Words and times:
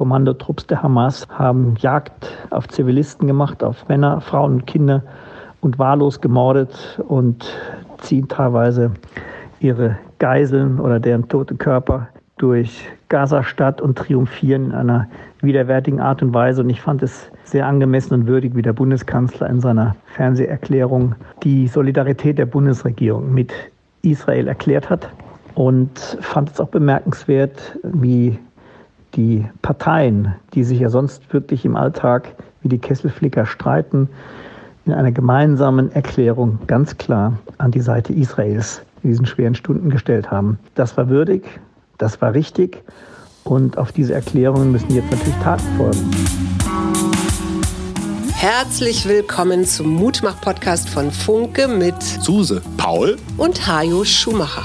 Kommandotrupps 0.00 0.66
der 0.66 0.82
Hamas 0.82 1.28
haben 1.28 1.74
Jagd 1.78 2.32
auf 2.48 2.66
Zivilisten 2.68 3.26
gemacht, 3.26 3.62
auf 3.62 3.86
Männer, 3.86 4.22
Frauen 4.22 4.52
und 4.54 4.66
Kinder 4.66 5.02
und 5.60 5.78
wahllos 5.78 6.22
gemordet 6.22 6.98
und 7.06 7.44
ziehen 7.98 8.26
teilweise 8.26 8.92
ihre 9.60 9.98
Geiseln 10.18 10.80
oder 10.80 11.00
deren 11.00 11.28
tote 11.28 11.54
Körper 11.54 12.08
durch 12.38 12.88
Gaza-Stadt 13.10 13.82
und 13.82 13.98
triumphieren 13.98 14.70
in 14.70 14.72
einer 14.72 15.06
widerwärtigen 15.42 16.00
Art 16.00 16.22
und 16.22 16.32
Weise. 16.32 16.62
Und 16.62 16.70
ich 16.70 16.80
fand 16.80 17.02
es 17.02 17.30
sehr 17.44 17.66
angemessen 17.66 18.14
und 18.14 18.26
würdig, 18.26 18.54
wie 18.54 18.62
der 18.62 18.72
Bundeskanzler 18.72 19.50
in 19.50 19.60
seiner 19.60 19.96
Fernseherklärung 20.14 21.14
die 21.42 21.68
Solidarität 21.68 22.38
der 22.38 22.46
Bundesregierung 22.46 23.34
mit 23.34 23.52
Israel 24.00 24.48
erklärt 24.48 24.88
hat. 24.88 25.10
Und 25.56 26.16
fand 26.22 26.52
es 26.52 26.58
auch 26.58 26.68
bemerkenswert, 26.68 27.78
wie 27.82 28.38
die 29.14 29.44
Parteien, 29.62 30.34
die 30.54 30.64
sich 30.64 30.80
ja 30.80 30.88
sonst 30.88 31.32
wirklich 31.32 31.64
im 31.64 31.76
Alltag 31.76 32.34
wie 32.62 32.68
die 32.68 32.78
Kesselflicker 32.78 33.46
streiten, 33.46 34.08
in 34.86 34.92
einer 34.92 35.12
gemeinsamen 35.12 35.92
Erklärung 35.92 36.58
ganz 36.66 36.96
klar 36.96 37.34
an 37.58 37.70
die 37.70 37.80
Seite 37.80 38.12
Israels 38.12 38.82
in 39.02 39.10
diesen 39.10 39.26
schweren 39.26 39.54
Stunden 39.54 39.90
gestellt 39.90 40.30
haben. 40.30 40.58
Das 40.74 40.96
war 40.96 41.08
würdig, 41.08 41.44
das 41.98 42.20
war 42.20 42.34
richtig 42.34 42.82
und 43.44 43.78
auf 43.78 43.92
diese 43.92 44.14
Erklärungen 44.14 44.72
müssen 44.72 44.90
jetzt 44.94 45.10
natürlich 45.10 45.36
Taten 45.36 45.66
folgen. 45.76 46.10
Herzlich 48.34 49.06
willkommen 49.06 49.66
zum 49.66 49.88
Mutmach-Podcast 49.94 50.88
von 50.88 51.10
Funke 51.10 51.68
mit 51.68 52.02
Suse, 52.02 52.62
Paul 52.78 53.16
und 53.36 53.66
Hajo 53.66 54.04
Schumacher. 54.04 54.64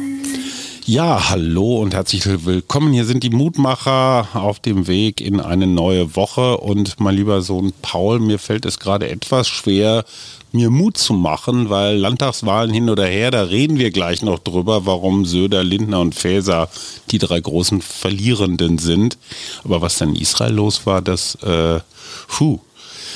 Ja, 0.91 1.29
hallo 1.29 1.79
und 1.79 1.93
herzlich 1.93 2.25
willkommen. 2.43 2.91
Hier 2.91 3.05
sind 3.05 3.23
die 3.23 3.29
Mutmacher 3.29 4.27
auf 4.33 4.59
dem 4.59 4.87
Weg 4.87 5.21
in 5.21 5.39
eine 5.39 5.65
neue 5.65 6.17
Woche. 6.17 6.57
Und 6.57 6.99
mein 6.99 7.15
lieber 7.15 7.41
Sohn 7.41 7.71
Paul, 7.81 8.19
mir 8.19 8.37
fällt 8.37 8.65
es 8.65 8.77
gerade 8.77 9.09
etwas 9.09 9.47
schwer, 9.47 10.03
mir 10.51 10.69
Mut 10.69 10.97
zu 10.97 11.13
machen, 11.13 11.69
weil 11.69 11.95
Landtagswahlen 11.95 12.73
hin 12.73 12.89
oder 12.89 13.05
her, 13.05 13.31
da 13.31 13.43
reden 13.43 13.79
wir 13.79 13.91
gleich 13.91 14.21
noch 14.21 14.39
drüber, 14.39 14.85
warum 14.85 15.23
Söder, 15.23 15.63
Lindner 15.63 16.01
und 16.01 16.13
Faeser 16.13 16.67
die 17.09 17.19
drei 17.19 17.39
großen 17.39 17.81
Verlierenden 17.81 18.77
sind. 18.77 19.17
Aber 19.63 19.81
was 19.81 19.97
dann 19.97 20.09
in 20.09 20.21
Israel 20.21 20.55
los 20.55 20.85
war, 20.85 21.01
das, 21.01 21.35
äh, 21.35 21.79
puh, 22.27 22.59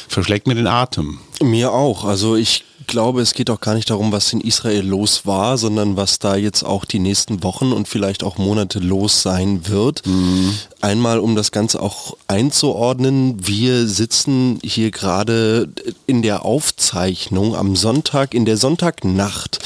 verschlägt 0.08 0.48
mir 0.48 0.56
den 0.56 0.68
Atem. 0.68 1.20
Mir 1.42 1.74
auch. 1.74 2.06
Also 2.06 2.38
ich 2.38 2.64
glaube, 2.88 3.22
es 3.22 3.34
geht 3.34 3.50
auch 3.50 3.60
gar 3.60 3.76
nicht 3.76 3.90
darum, 3.90 4.12
was 4.12 4.34
in 4.34 4.42
Israel 4.42 4.86
los 4.86 5.26
war, 5.26 5.58
sondern 5.58 5.98
was 5.98 6.20
da 6.20 6.36
jetzt 6.36 6.64
auch 6.64 6.86
die 6.86 7.00
nächsten 7.00 7.44
Wochen 7.44 7.72
und 7.72 7.88
vielleicht 7.88 8.24
auch 8.24 8.38
Monate 8.38 8.80
los 8.80 9.22
sein 9.22 9.68
wird. 9.68 10.06
Mhm. 10.06 10.54
Einmal, 10.82 11.20
um 11.20 11.36
das 11.36 11.52
Ganze 11.52 11.82
auch 11.82 12.18
einzuordnen, 12.28 13.48
wir 13.48 13.88
sitzen 13.88 14.60
hier 14.64 14.92
gerade 14.92 15.70
in 16.06 16.22
der 16.22 16.46
Aufzeichnung 16.46 17.56
am 17.56 17.76
Sonntag, 17.76 18.34
in 18.34 18.46
der 18.46 18.58
Sonntagnacht 18.58 19.60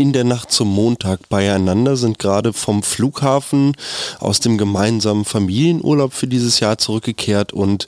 in 0.00 0.14
der 0.14 0.24
Nacht 0.24 0.50
zum 0.50 0.68
Montag 0.68 1.28
beieinander, 1.28 1.94
sind 1.94 2.18
gerade 2.18 2.54
vom 2.54 2.82
Flughafen 2.82 3.76
aus 4.18 4.40
dem 4.40 4.56
gemeinsamen 4.56 5.26
Familienurlaub 5.26 6.14
für 6.14 6.26
dieses 6.26 6.58
Jahr 6.58 6.78
zurückgekehrt 6.78 7.52
und 7.52 7.86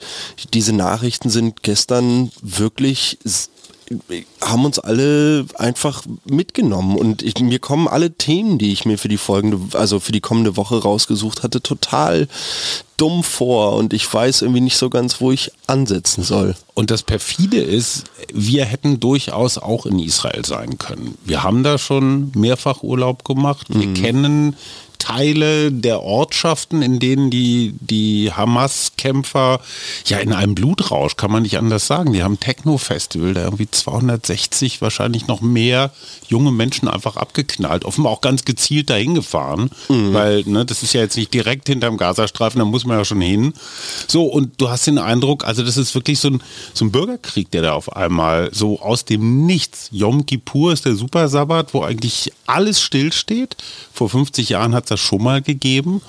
diese 0.52 0.74
Nachrichten 0.74 1.30
sind 1.30 1.62
gestern 1.62 2.30
wirklich 2.42 3.18
haben 4.41 4.64
uns 4.64 4.78
alle 4.78 5.47
einfach 5.56 6.04
mitgenommen. 6.25 6.97
Und 6.97 7.22
ich, 7.22 7.38
mir 7.41 7.58
kommen 7.58 7.88
alle 7.88 8.12
Themen, 8.12 8.58
die 8.58 8.72
ich 8.72 8.84
mir 8.84 8.98
für 8.98 9.08
die 9.08 9.19
folgende, 9.19 9.76
also 9.78 10.00
für 10.00 10.12
die 10.12 10.20
kommende 10.20 10.56
Woche 10.56 10.82
rausgesucht 10.82 11.42
hatte, 11.42 11.62
total 11.62 12.28
dumm 13.02 13.24
vor 13.24 13.72
und 13.72 13.92
ich 13.92 14.14
weiß 14.14 14.42
irgendwie 14.42 14.60
nicht 14.60 14.76
so 14.76 14.88
ganz, 14.88 15.20
wo 15.20 15.32
ich 15.32 15.50
ansetzen 15.66 16.22
soll. 16.22 16.54
Und 16.74 16.92
das 16.92 17.02
perfide 17.02 17.60
ist, 17.60 18.04
wir 18.32 18.64
hätten 18.64 19.00
durchaus 19.00 19.58
auch 19.58 19.86
in 19.86 19.98
Israel 19.98 20.44
sein 20.44 20.78
können. 20.78 21.18
Wir 21.24 21.42
haben 21.42 21.64
da 21.64 21.78
schon 21.78 22.30
mehrfach 22.36 22.84
Urlaub 22.84 23.24
gemacht. 23.24 23.66
Wir 23.70 23.88
mhm. 23.88 23.94
kennen 23.94 24.56
Teile 25.02 25.72
der 25.72 26.00
Ortschaften, 26.02 26.80
in 26.80 27.00
denen 27.00 27.28
die, 27.28 27.74
die 27.80 28.30
Hamas-Kämpfer 28.32 29.60
ja 30.06 30.18
in 30.18 30.32
einem 30.32 30.54
Blutrausch, 30.54 31.16
kann 31.16 31.32
man 31.32 31.42
nicht 31.42 31.58
anders 31.58 31.88
sagen. 31.88 32.12
Die 32.12 32.22
haben 32.22 32.38
Techno-Festival, 32.38 33.34
da 33.34 33.42
irgendwie 33.42 33.68
260, 33.68 34.80
wahrscheinlich 34.80 35.26
noch 35.26 35.41
mehr 35.41 35.91
junge 36.28 36.52
Menschen 36.52 36.86
einfach 36.86 37.16
abgeknallt. 37.16 37.84
Offenbar 37.84 38.12
auch 38.12 38.20
ganz 38.20 38.44
gezielt 38.44 38.91
dahin 38.91 39.16
gefahren, 39.16 39.70
mhm. 39.88 40.14
weil 40.14 40.44
ne, 40.46 40.64
das 40.64 40.84
ist 40.84 40.92
ja 40.92 41.00
jetzt 41.00 41.16
nicht 41.16 41.34
direkt 41.34 41.66
hinterm 41.66 41.96
Gazastreifen, 41.96 42.60
da 42.60 42.64
muss 42.64 42.86
man 42.86 42.91
ja 42.92 43.04
schon 43.04 43.20
hin. 43.20 43.53
So, 44.08 44.25
und 44.25 44.60
du 44.60 44.69
hast 44.69 44.86
den 44.86 44.98
Eindruck, 44.98 45.44
also 45.44 45.62
das 45.62 45.76
ist 45.76 45.94
wirklich 45.94 46.19
so 46.19 46.28
ein, 46.28 46.42
so 46.75 46.84
ein 46.84 46.92
Bürgerkrieg, 46.92 47.50
der 47.50 47.62
da 47.62 47.72
auf 47.72 47.94
einmal 47.94 48.50
so 48.53 48.80
aus 48.80 49.04
dem 49.04 49.47
Nichts. 49.47 49.88
Yom 49.92 50.26
Kippur 50.26 50.72
ist 50.72 50.84
der 50.84 50.94
Supersabbat, 50.94 51.75
wo 51.75 51.82
eigentlich 51.82 52.32
alles 52.47 52.80
stillsteht. 52.80 53.56
Vor 53.92 54.08
50 54.08 54.48
Jahren 54.50 54.75
hat 54.75 54.84
es 54.84 54.88
das 54.91 55.00
schon 55.00 55.22
mal 55.22 55.42
gegeben. 55.42 56.00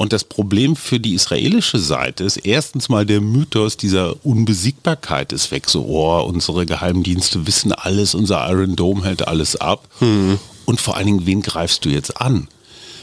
Und 0.00 0.14
das 0.14 0.24
Problem 0.24 0.76
für 0.76 0.98
die 0.98 1.12
israelische 1.12 1.78
Seite 1.78 2.24
ist 2.24 2.38
erstens 2.38 2.88
mal 2.88 3.04
der 3.04 3.20
Mythos 3.20 3.76
dieser 3.76 4.24
Unbesiegbarkeit 4.24 5.30
ist 5.30 5.50
weg. 5.50 5.68
So, 5.68 5.84
oh, 5.84 6.22
unsere 6.22 6.64
Geheimdienste 6.64 7.46
wissen 7.46 7.74
alles, 7.74 8.14
unser 8.14 8.50
Iron 8.50 8.76
Dome 8.76 9.04
hält 9.04 9.28
alles 9.28 9.56
ab. 9.56 9.86
Hm. 9.98 10.38
Und 10.64 10.80
vor 10.80 10.96
allen 10.96 11.04
Dingen, 11.04 11.26
wen 11.26 11.42
greifst 11.42 11.84
du 11.84 11.90
jetzt 11.90 12.18
an? 12.18 12.48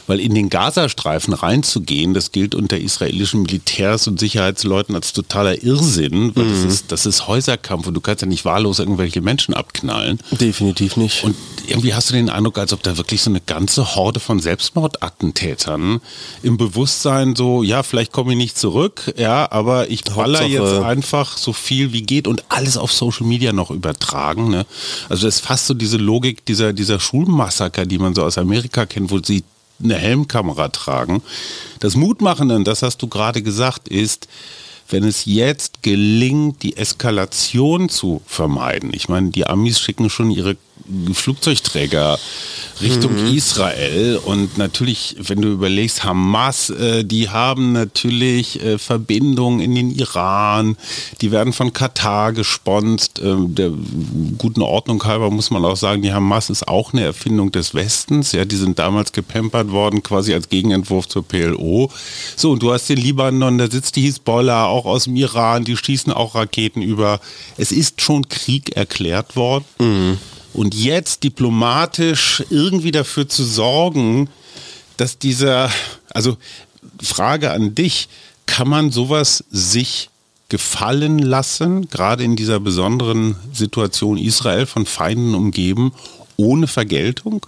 Weil 0.08 0.18
in 0.18 0.34
den 0.34 0.50
Gazastreifen 0.50 1.34
reinzugehen, 1.34 2.14
das 2.14 2.32
gilt 2.32 2.56
unter 2.56 2.78
israelischen 2.78 3.42
Militärs 3.42 4.08
und 4.08 4.18
Sicherheitsleuten 4.18 4.96
als 4.96 5.12
totaler 5.12 5.62
Irrsinn, 5.62 6.34
weil 6.34 6.46
mhm. 6.46 6.64
das, 6.64 6.74
ist, 6.74 6.92
das 6.92 7.06
ist 7.06 7.28
Häuserkampf 7.28 7.86
und 7.86 7.94
du 7.94 8.00
kannst 8.00 8.22
ja 8.22 8.28
nicht 8.28 8.44
wahllos 8.44 8.80
irgendwelche 8.80 9.20
Menschen 9.20 9.54
abknallen. 9.54 10.18
Definitiv 10.32 10.96
nicht. 10.96 11.22
Und 11.22 11.36
irgendwie 11.68 11.94
hast 11.94 12.10
du 12.10 12.14
den 12.14 12.30
Eindruck, 12.30 12.58
als 12.58 12.72
ob 12.72 12.82
da 12.82 12.96
wirklich 12.96 13.22
so 13.22 13.30
eine 13.30 13.40
ganze 13.40 13.94
Horde 13.94 14.18
von 14.18 14.40
Selbstmordattentätern 14.40 16.00
im 16.42 16.56
Bewusstsein 16.56 17.36
so, 17.36 17.62
ja, 17.62 17.82
vielleicht 17.82 18.12
komme 18.12 18.32
ich 18.32 18.38
nicht 18.38 18.58
zurück, 18.58 19.12
ja, 19.16 19.50
aber 19.52 19.90
ich 19.90 20.04
baller 20.04 20.44
jetzt 20.44 20.82
einfach 20.82 21.36
so 21.36 21.52
viel 21.52 21.92
wie 21.92 22.02
geht 22.02 22.26
und 22.26 22.44
alles 22.48 22.76
auf 22.76 22.92
Social 22.92 23.26
Media 23.26 23.52
noch 23.52 23.70
übertragen. 23.70 24.50
Ne? 24.50 24.66
Also 25.08 25.26
das 25.26 25.36
ist 25.36 25.46
fast 25.46 25.66
so 25.66 25.74
diese 25.74 25.98
Logik 25.98 26.44
dieser, 26.46 26.72
dieser 26.72 26.98
Schulmassaker, 26.98 27.86
die 27.86 27.98
man 27.98 28.14
so 28.14 28.24
aus 28.24 28.38
Amerika 28.38 28.86
kennt, 28.86 29.10
wo 29.10 29.20
sie 29.22 29.44
eine 29.82 29.94
Helmkamera 29.96 30.68
tragen. 30.68 31.22
Das 31.80 31.96
Mutmachende, 31.96 32.62
das 32.64 32.82
hast 32.82 33.02
du 33.02 33.08
gerade 33.08 33.42
gesagt, 33.42 33.88
ist, 33.88 34.28
wenn 34.88 35.04
es 35.04 35.26
jetzt 35.26 35.82
gelingt, 35.82 36.62
die 36.62 36.76
Eskalation 36.76 37.88
zu 37.88 38.22
vermeiden. 38.26 38.90
Ich 38.92 39.08
meine, 39.08 39.30
die 39.30 39.46
Amis 39.46 39.80
schicken 39.80 40.08
schon 40.10 40.30
ihre 40.30 40.56
Flugzeugträger 41.12 42.18
Richtung 42.80 43.12
mhm. 43.12 43.34
Israel. 43.34 44.20
Und 44.24 44.58
natürlich, 44.58 45.16
wenn 45.18 45.42
du 45.42 45.48
überlegst, 45.48 46.04
Hamas, 46.04 46.70
äh, 46.70 47.04
die 47.04 47.28
haben 47.28 47.72
natürlich 47.72 48.62
äh, 48.62 48.78
Verbindungen 48.78 49.60
in 49.60 49.74
den 49.74 49.90
Iran, 49.90 50.76
die 51.20 51.30
werden 51.30 51.52
von 51.52 51.72
Katar 51.72 52.32
gesponst. 52.32 53.18
Äh, 53.18 53.34
der 53.38 53.72
guten 54.38 54.62
Ordnung 54.62 55.02
halber 55.04 55.30
muss 55.30 55.50
man 55.50 55.64
auch 55.64 55.76
sagen, 55.76 56.02
die 56.02 56.12
Hamas 56.12 56.50
ist 56.50 56.68
auch 56.68 56.92
eine 56.92 57.02
Erfindung 57.02 57.52
des 57.52 57.74
Westens. 57.74 58.32
Ja, 58.32 58.44
die 58.44 58.56
sind 58.56 58.78
damals 58.78 59.12
gepampert 59.12 59.70
worden, 59.70 60.02
quasi 60.02 60.34
als 60.34 60.48
Gegenentwurf 60.48 61.08
zur 61.08 61.26
PLO. 61.26 61.90
So, 62.36 62.52
und 62.52 62.62
du 62.62 62.72
hast 62.72 62.88
den 62.88 62.98
Libanon, 62.98 63.58
da 63.58 63.70
sitzt 63.70 63.96
die 63.96 64.02
Hisbollah, 64.02 64.66
auch 64.66 64.84
aus 64.84 65.04
dem 65.04 65.16
Iran, 65.16 65.64
die 65.64 65.76
schießen 65.76 66.12
auch 66.12 66.34
Raketen 66.34 66.82
über. 66.82 67.20
Es 67.56 67.72
ist 67.72 68.00
schon 68.00 68.28
Krieg 68.28 68.76
erklärt 68.76 69.36
worden. 69.36 69.64
Mhm. 69.78 70.18
Und 70.52 70.74
jetzt 70.74 71.22
diplomatisch 71.24 72.42
irgendwie 72.50 72.90
dafür 72.90 73.28
zu 73.28 73.44
sorgen, 73.44 74.28
dass 74.96 75.18
dieser, 75.18 75.70
also 76.10 76.36
Frage 77.02 77.50
an 77.50 77.74
dich, 77.74 78.08
kann 78.46 78.68
man 78.68 78.90
sowas 78.90 79.44
sich 79.50 80.10
gefallen 80.48 81.18
lassen, 81.18 81.88
gerade 81.88 82.24
in 82.24 82.34
dieser 82.34 82.60
besonderen 82.60 83.36
Situation 83.52 84.16
Israel 84.16 84.66
von 84.66 84.86
Feinden 84.86 85.34
umgeben, 85.34 85.92
ohne 86.36 86.66
Vergeltung? 86.66 87.46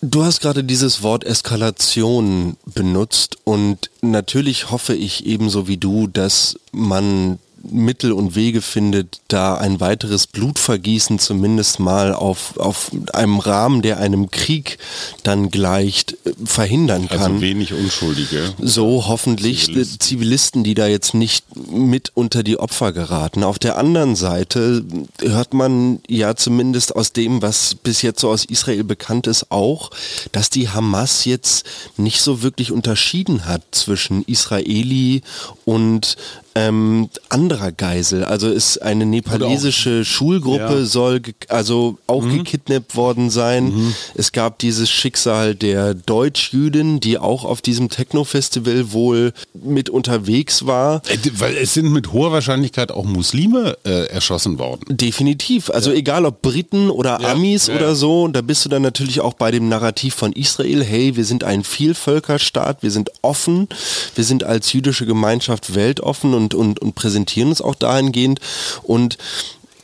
Du 0.00 0.24
hast 0.24 0.40
gerade 0.40 0.64
dieses 0.64 1.02
Wort 1.02 1.24
Eskalation 1.24 2.56
benutzt 2.64 3.36
und 3.44 3.90
natürlich 4.00 4.70
hoffe 4.70 4.94
ich 4.94 5.26
ebenso 5.26 5.66
wie 5.66 5.76
du, 5.76 6.06
dass 6.06 6.58
man 6.72 7.38
Mittel 7.62 8.12
und 8.12 8.34
Wege 8.34 8.62
findet, 8.62 9.20
da 9.28 9.56
ein 9.56 9.80
weiteres 9.80 10.26
Blutvergießen 10.26 11.18
zumindest 11.18 11.80
mal 11.80 12.12
auf, 12.12 12.56
auf 12.58 12.90
einem 13.12 13.38
Rahmen, 13.38 13.82
der 13.82 13.98
einem 13.98 14.30
Krieg 14.30 14.78
dann 15.22 15.50
gleicht, 15.50 16.12
äh, 16.24 16.32
verhindern 16.44 17.02
also 17.02 17.16
kann. 17.16 17.32
Also 17.32 17.42
wenig 17.42 17.72
Unschuldige. 17.72 18.54
So 18.60 19.06
hoffentlich 19.06 19.66
Zivilisten. 19.66 20.00
Zivilisten, 20.00 20.64
die 20.64 20.74
da 20.74 20.86
jetzt 20.86 21.14
nicht 21.14 21.44
mit 21.70 22.12
unter 22.14 22.42
die 22.42 22.58
Opfer 22.58 22.92
geraten. 22.92 23.44
Auf 23.44 23.58
der 23.58 23.76
anderen 23.78 24.16
Seite 24.16 24.84
hört 25.20 25.54
man 25.54 26.00
ja 26.08 26.36
zumindest 26.36 26.96
aus 26.96 27.12
dem, 27.12 27.42
was 27.42 27.74
bis 27.74 28.02
jetzt 28.02 28.20
so 28.20 28.30
aus 28.30 28.44
Israel 28.44 28.84
bekannt 28.84 29.26
ist, 29.26 29.50
auch, 29.50 29.90
dass 30.32 30.50
die 30.50 30.68
Hamas 30.68 31.24
jetzt 31.24 31.66
nicht 31.96 32.20
so 32.20 32.42
wirklich 32.42 32.72
unterschieden 32.72 33.46
hat 33.46 33.62
zwischen 33.72 34.22
Israeli 34.24 35.22
und 35.64 36.16
ähm, 36.58 37.08
anderer 37.28 37.70
Geisel. 37.70 38.24
Also 38.24 38.50
ist 38.50 38.78
eine 38.78 39.06
nepalesische 39.06 40.04
Schulgruppe 40.04 40.80
ja. 40.80 40.84
soll 40.84 41.22
also 41.48 41.98
auch 42.06 42.22
mhm. 42.22 42.38
gekidnappt 42.38 42.96
worden 42.96 43.30
sein. 43.30 43.66
Mhm. 43.66 43.94
Es 44.14 44.32
gab 44.32 44.58
dieses 44.58 44.90
Schicksal 44.90 45.54
der 45.54 45.94
Deutschjüdin, 45.94 47.00
die 47.00 47.18
auch 47.18 47.44
auf 47.44 47.62
diesem 47.62 47.90
Techno-Festival 47.90 48.92
wohl 48.92 49.32
mit 49.54 49.88
unterwegs 49.88 50.66
war. 50.66 51.02
Äh, 51.08 51.18
weil 51.34 51.56
es 51.56 51.74
sind 51.74 51.92
mit 51.92 52.12
hoher 52.12 52.32
Wahrscheinlichkeit 52.32 52.90
auch 52.90 53.04
Muslime 53.04 53.76
äh, 53.84 54.06
erschossen 54.06 54.58
worden. 54.58 54.84
Definitiv. 54.88 55.70
Also 55.70 55.90
ja. 55.90 55.96
egal 55.96 56.24
ob 56.24 56.42
Briten 56.42 56.90
oder 56.90 57.20
ja. 57.20 57.32
Amis 57.32 57.70
oder 57.70 57.94
so, 57.94 58.26
da 58.28 58.40
bist 58.40 58.64
du 58.64 58.68
dann 58.68 58.82
natürlich 58.82 59.20
auch 59.20 59.34
bei 59.34 59.50
dem 59.50 59.68
Narrativ 59.68 60.14
von 60.14 60.32
Israel, 60.32 60.82
hey, 60.82 61.14
wir 61.14 61.24
sind 61.24 61.44
ein 61.44 61.62
Vielvölkerstaat, 61.62 62.82
wir 62.82 62.90
sind 62.90 63.10
offen, 63.22 63.68
wir 64.14 64.24
sind 64.24 64.42
als 64.44 64.72
jüdische 64.72 65.06
Gemeinschaft 65.06 65.74
weltoffen 65.74 66.34
und 66.34 66.47
und, 66.54 66.68
und, 66.68 66.80
und 66.80 66.94
präsentieren 66.94 67.50
uns 67.50 67.60
auch 67.60 67.74
dahingehend. 67.74 68.40
Und 68.82 69.18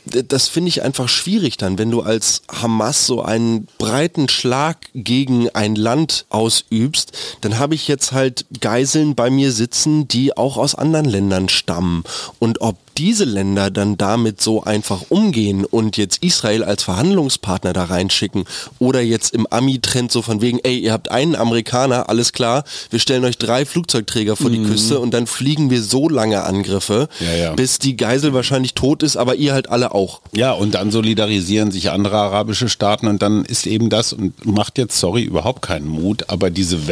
das 0.05 0.47
finde 0.47 0.69
ich 0.69 0.83
einfach 0.83 1.09
schwierig 1.09 1.57
dann, 1.57 1.77
wenn 1.77 1.89
du 1.89 2.01
als 2.01 2.43
Hamas 2.49 3.07
so 3.07 3.23
einen 3.23 3.67
breiten 3.77 4.29
Schlag 4.29 4.77
gegen 4.93 5.49
ein 5.49 5.75
Land 5.75 6.25
ausübst, 6.29 7.11
dann 7.41 7.57
habe 7.57 7.75
ich 7.75 7.87
jetzt 7.87 8.11
halt 8.11 8.45
Geiseln 8.61 9.15
bei 9.15 9.29
mir 9.29 9.51
sitzen, 9.51 10.07
die 10.07 10.37
auch 10.37 10.57
aus 10.57 10.75
anderen 10.75 11.07
Ländern 11.07 11.49
stammen. 11.49 12.03
Und 12.39 12.61
ob 12.61 12.77
diese 12.97 13.25
Länder 13.25 13.69
dann 13.71 13.97
damit 13.97 14.41
so 14.41 14.63
einfach 14.63 15.05
umgehen 15.09 15.65
und 15.65 15.97
jetzt 15.97 16.23
Israel 16.23 16.63
als 16.63 16.83
Verhandlungspartner 16.83 17.73
da 17.73 17.85
reinschicken 17.85 18.45
oder 18.79 19.01
jetzt 19.01 19.33
im 19.33 19.47
Ami-Trend 19.49 20.11
so 20.11 20.21
von 20.21 20.41
wegen, 20.41 20.59
ey, 20.63 20.77
ihr 20.77 20.93
habt 20.93 21.11
einen 21.11 21.35
Amerikaner, 21.35 22.09
alles 22.09 22.33
klar, 22.33 22.63
wir 22.89 22.99
stellen 22.99 23.25
euch 23.25 23.37
drei 23.37 23.65
Flugzeugträger 23.65 24.35
vor 24.35 24.49
mhm. 24.49 24.53
die 24.53 24.69
Küste 24.69 24.99
und 24.99 25.13
dann 25.13 25.27
fliegen 25.27 25.69
wir 25.69 25.81
so 25.81 26.09
lange 26.09 26.43
Angriffe, 26.43 27.09
ja, 27.19 27.35
ja. 27.35 27.53
bis 27.53 27.79
die 27.79 27.97
Geisel 27.97 28.33
wahrscheinlich 28.33 28.73
tot 28.73 29.03
ist, 29.03 29.17
aber 29.17 29.35
ihr 29.35 29.53
halt 29.53 29.69
alle 29.69 29.93
auch. 29.93 30.21
Ja, 30.33 30.51
und 30.51 30.75
dann 30.75 30.91
solidarisieren 30.91 31.71
sich 31.71 31.91
andere 31.91 32.17
arabische 32.17 32.69
Staaten 32.69 33.07
und 33.07 33.21
dann 33.21 33.45
ist 33.45 33.67
eben 33.67 33.89
das 33.89 34.13
und 34.13 34.45
macht 34.45 34.77
jetzt, 34.77 34.99
sorry, 34.99 35.23
überhaupt 35.23 35.61
keinen 35.61 35.87
Mut, 35.87 36.29
aber 36.29 36.49
diese 36.49 36.87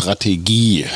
Weltenbrandstrategie, 0.00 0.86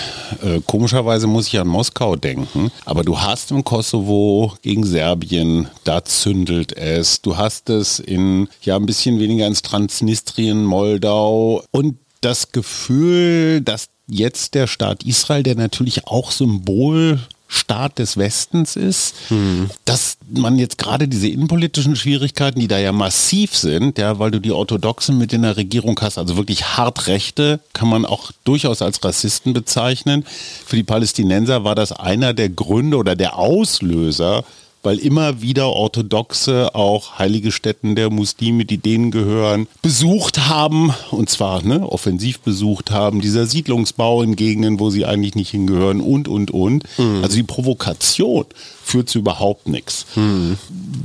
äh, 0.42 0.60
komischerweise 0.66 1.26
muss 1.26 1.48
ich 1.48 1.58
an 1.58 1.68
Moskau 1.68 2.16
denken, 2.16 2.70
aber 2.84 3.02
du 3.04 3.20
hast 3.20 3.50
im 3.50 3.64
Kosovo 3.64 4.54
gegen 4.62 4.84
Serbien, 4.84 5.68
da 5.84 6.04
zündelt 6.04 6.76
es. 6.76 7.20
Du 7.20 7.36
hast 7.36 7.70
es 7.70 7.98
in, 7.98 8.48
ja, 8.62 8.76
ein 8.76 8.86
bisschen 8.86 9.18
weniger 9.18 9.46
ins 9.46 9.62
Transnistrien, 9.62 10.64
Moldau 10.64 11.62
und 11.70 11.98
das 12.20 12.52
Gefühl, 12.52 13.60
dass 13.60 13.88
jetzt 14.06 14.54
der 14.54 14.66
Staat 14.66 15.02
Israel, 15.02 15.42
der 15.42 15.56
natürlich 15.56 16.06
auch 16.06 16.30
Symbol 16.30 17.20
Staat 17.54 17.98
des 17.98 18.16
Westens 18.16 18.76
ist, 18.76 19.14
hm. 19.28 19.70
dass 19.84 20.18
man 20.28 20.58
jetzt 20.58 20.78
gerade 20.78 21.08
diese 21.08 21.28
innenpolitischen 21.28 21.96
Schwierigkeiten, 21.96 22.60
die 22.60 22.68
da 22.68 22.78
ja 22.78 22.92
massiv 22.92 23.56
sind, 23.56 23.98
ja, 23.98 24.18
weil 24.18 24.30
du 24.30 24.40
die 24.40 24.52
Orthodoxen 24.52 25.18
mit 25.18 25.32
in 25.32 25.42
der 25.42 25.56
Regierung 25.56 25.98
hast, 26.00 26.18
also 26.18 26.36
wirklich 26.36 26.76
hart 26.76 27.06
Rechte, 27.06 27.60
kann 27.72 27.88
man 27.88 28.04
auch 28.04 28.32
durchaus 28.44 28.82
als 28.82 29.02
Rassisten 29.04 29.52
bezeichnen. 29.52 30.24
Für 30.66 30.76
die 30.76 30.82
Palästinenser 30.82 31.64
war 31.64 31.74
das 31.74 31.92
einer 31.92 32.34
der 32.34 32.48
Gründe 32.48 32.96
oder 32.96 33.16
der 33.16 33.38
Auslöser 33.38 34.44
weil 34.84 34.98
immer 34.98 35.40
wieder 35.40 35.70
Orthodoxe 35.70 36.74
auch 36.74 37.18
heilige 37.18 37.50
Stätten 37.50 37.96
der 37.96 38.10
Muslime, 38.10 38.64
die 38.64 38.78
denen 38.78 39.10
gehören, 39.10 39.66
besucht 39.82 40.46
haben 40.48 40.94
und 41.10 41.28
zwar 41.30 41.62
ne, 41.62 41.88
offensiv 41.88 42.40
besucht 42.40 42.90
haben, 42.90 43.20
dieser 43.20 43.46
Siedlungsbau 43.46 44.22
in 44.22 44.36
Gegenden, 44.36 44.78
wo 44.78 44.90
sie 44.90 45.06
eigentlich 45.06 45.34
nicht 45.34 45.50
hingehören 45.50 46.00
und, 46.00 46.28
und, 46.28 46.50
und. 46.50 46.84
Mhm. 46.98 47.22
Also 47.22 47.36
die 47.36 47.42
Provokation 47.42 48.44
führt 48.84 49.08
zu 49.08 49.20
überhaupt 49.20 49.66
nichts. 49.66 50.06
Mhm. 50.14 50.58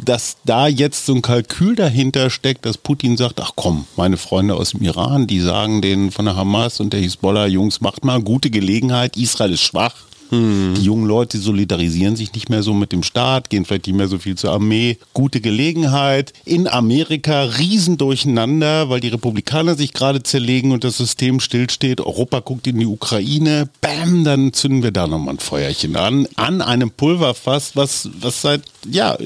Dass 0.03 0.37
da 0.43 0.67
jetzt 0.67 1.05
so 1.05 1.13
ein 1.13 1.21
Kalkül 1.21 1.75
dahinter 1.75 2.29
steckt, 2.29 2.65
dass 2.65 2.77
Putin 2.77 3.15
sagt, 3.15 3.39
ach 3.39 3.51
komm, 3.55 3.85
meine 3.95 4.17
Freunde 4.17 4.55
aus 4.55 4.71
dem 4.71 4.81
Iran, 4.81 5.27
die 5.27 5.39
sagen 5.39 5.81
denen 5.81 6.11
von 6.11 6.25
der 6.25 6.35
Hamas 6.35 6.79
und 6.81 6.91
der 6.91 6.99
Hisbollah, 6.99 7.47
Jungs, 7.47 7.79
macht 7.79 8.03
mal 8.03 8.21
gute 8.21 8.49
Gelegenheit, 8.49 9.15
Israel 9.15 9.53
ist 9.53 9.61
schwach, 9.61 9.95
hm. 10.29 10.75
Die 10.75 10.83
jungen 10.83 11.07
Leute 11.07 11.37
solidarisieren 11.39 12.15
sich 12.15 12.33
nicht 12.33 12.49
mehr 12.49 12.63
so 12.63 12.73
mit 12.73 12.91
dem 12.91 13.03
Staat, 13.03 13.49
gehen 13.49 13.65
vielleicht 13.65 13.87
nicht 13.87 13.95
mehr 13.95 14.07
so 14.07 14.19
viel 14.19 14.35
zur 14.35 14.51
Armee. 14.51 14.97
Gute 15.13 15.41
Gelegenheit. 15.41 16.33
In 16.45 16.67
Amerika 16.67 17.43
riesen 17.43 17.97
durcheinander, 17.97 18.89
weil 18.89 18.99
die 18.99 19.07
Republikaner 19.07 19.75
sich 19.75 19.93
gerade 19.93 20.21
zerlegen 20.21 20.71
und 20.71 20.83
das 20.83 20.97
System 20.97 21.39
stillsteht. 21.39 21.99
Europa 21.99 22.41
guckt 22.41 22.67
in 22.67 22.79
die 22.79 22.85
Ukraine. 22.85 23.69
Bam, 23.81 24.23
dann 24.23 24.53
zünden 24.53 24.83
wir 24.83 24.91
da 24.91 25.07
nochmal 25.07 25.35
ein 25.35 25.39
Feuerchen 25.39 25.95
an. 25.95 26.27
An 26.35 26.61
einem 26.61 26.91
Pulverfass, 26.91 27.75
was, 27.75 28.09
was 28.19 28.41
seit, 28.41 28.61
ja, 28.85 29.17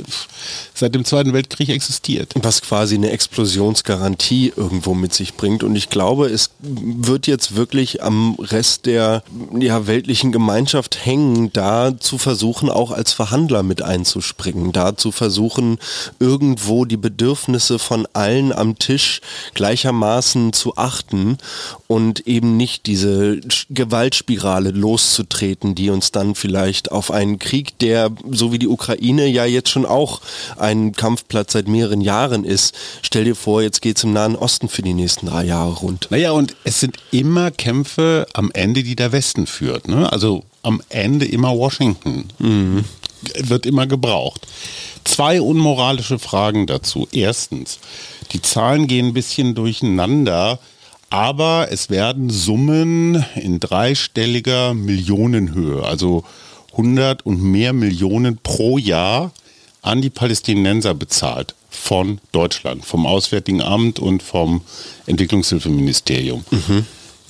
seit 0.73 0.95
dem 0.95 1.05
Zweiten 1.05 1.33
Weltkrieg 1.33 1.69
existiert. 1.69 2.33
Was 2.35 2.61
quasi 2.61 2.95
eine 2.95 3.11
Explosionsgarantie 3.11 4.53
irgendwo 4.55 4.93
mit 4.93 5.13
sich 5.13 5.35
bringt. 5.35 5.63
Und 5.63 5.75
ich 5.75 5.89
glaube, 5.89 6.27
es 6.27 6.49
wird 6.59 7.27
jetzt 7.27 7.55
wirklich 7.55 8.01
am 8.03 8.35
Rest 8.39 8.85
der 8.85 9.23
ja, 9.57 9.87
weltlichen 9.87 10.31
Gemeinschaft 10.31 11.05
hängen, 11.05 11.53
da 11.53 11.97
zu 11.99 12.17
versuchen, 12.17 12.69
auch 12.69 12.91
als 12.91 13.13
Verhandler 13.13 13.63
mit 13.63 13.81
einzuspringen, 13.81 14.71
da 14.71 14.97
zu 14.97 15.11
versuchen, 15.11 15.77
irgendwo 16.19 16.85
die 16.85 16.97
Bedürfnisse 16.97 17.79
von 17.79 18.07
allen 18.13 18.51
am 18.51 18.79
Tisch 18.79 19.21
gleichermaßen 19.53 20.53
zu 20.53 20.77
achten 20.77 21.37
und 21.87 22.27
eben 22.27 22.57
nicht 22.57 22.87
diese 22.87 23.39
Gewaltspirale 23.69 24.71
loszutreten, 24.71 25.75
die 25.75 25.89
uns 25.89 26.11
dann 26.11 26.35
vielleicht 26.35 26.91
auf 26.91 27.11
einen 27.11 27.39
Krieg, 27.39 27.77
der 27.79 28.11
so 28.31 28.51
wie 28.51 28.59
die 28.59 28.67
Ukraine 28.67 29.27
ja 29.27 29.42
jetzt 29.45 29.69
schon 29.69 29.85
auch 29.85 30.21
ein 30.57 30.93
Kampfplatz 30.93 31.53
seit 31.53 31.67
mehreren 31.67 32.01
Jahren 32.01 32.43
ist. 32.43 32.75
Stell 33.01 33.25
dir 33.25 33.35
vor, 33.35 33.61
jetzt 33.61 33.81
geht 33.81 33.97
es 33.97 34.03
im 34.03 34.13
Nahen 34.13 34.35
Osten 34.35 34.69
für 34.69 34.81
die 34.81 34.93
nächsten 34.93 35.27
drei 35.27 35.45
Jahre 35.45 35.73
rund. 35.73 36.07
Naja, 36.09 36.31
und 36.31 36.55
es 36.63 36.79
sind 36.79 36.97
immer 37.11 37.51
Kämpfe 37.51 38.27
am 38.33 38.51
Ende, 38.53 38.83
die 38.83 38.95
der 38.95 39.11
Westen 39.11 39.47
führt. 39.47 39.87
Ne? 39.87 40.11
Also 40.11 40.43
am 40.61 40.81
Ende 40.89 41.25
immer 41.25 41.57
Washington. 41.57 42.25
Mhm. 42.39 42.85
Wird 43.37 43.65
immer 43.65 43.87
gebraucht. 43.87 44.47
Zwei 45.05 45.41
unmoralische 45.41 46.19
Fragen 46.19 46.67
dazu. 46.67 47.07
Erstens, 47.11 47.79
die 48.31 48.41
Zahlen 48.41 48.87
gehen 48.87 49.07
ein 49.07 49.13
bisschen 49.13 49.55
durcheinander, 49.55 50.59
aber 51.09 51.67
es 51.71 51.89
werden 51.89 52.29
Summen 52.29 53.23
in 53.35 53.59
dreistelliger 53.59 54.73
Millionenhöhe, 54.73 55.83
also 55.83 56.23
100 56.73 57.25
und 57.25 57.41
mehr 57.41 57.73
Millionen 57.73 58.37
pro 58.37 58.77
Jahr 58.77 59.31
an 59.81 60.01
die 60.01 60.09
Palästinenser 60.09 60.93
bezahlt 60.93 61.55
von 61.69 62.19
Deutschland, 62.31 62.85
vom 62.85 63.05
Auswärtigen 63.05 63.61
Amt 63.61 63.99
und 63.99 64.23
vom 64.23 64.61
Entwicklungshilfeministerium. 65.07 66.45
Mhm. 66.51 66.85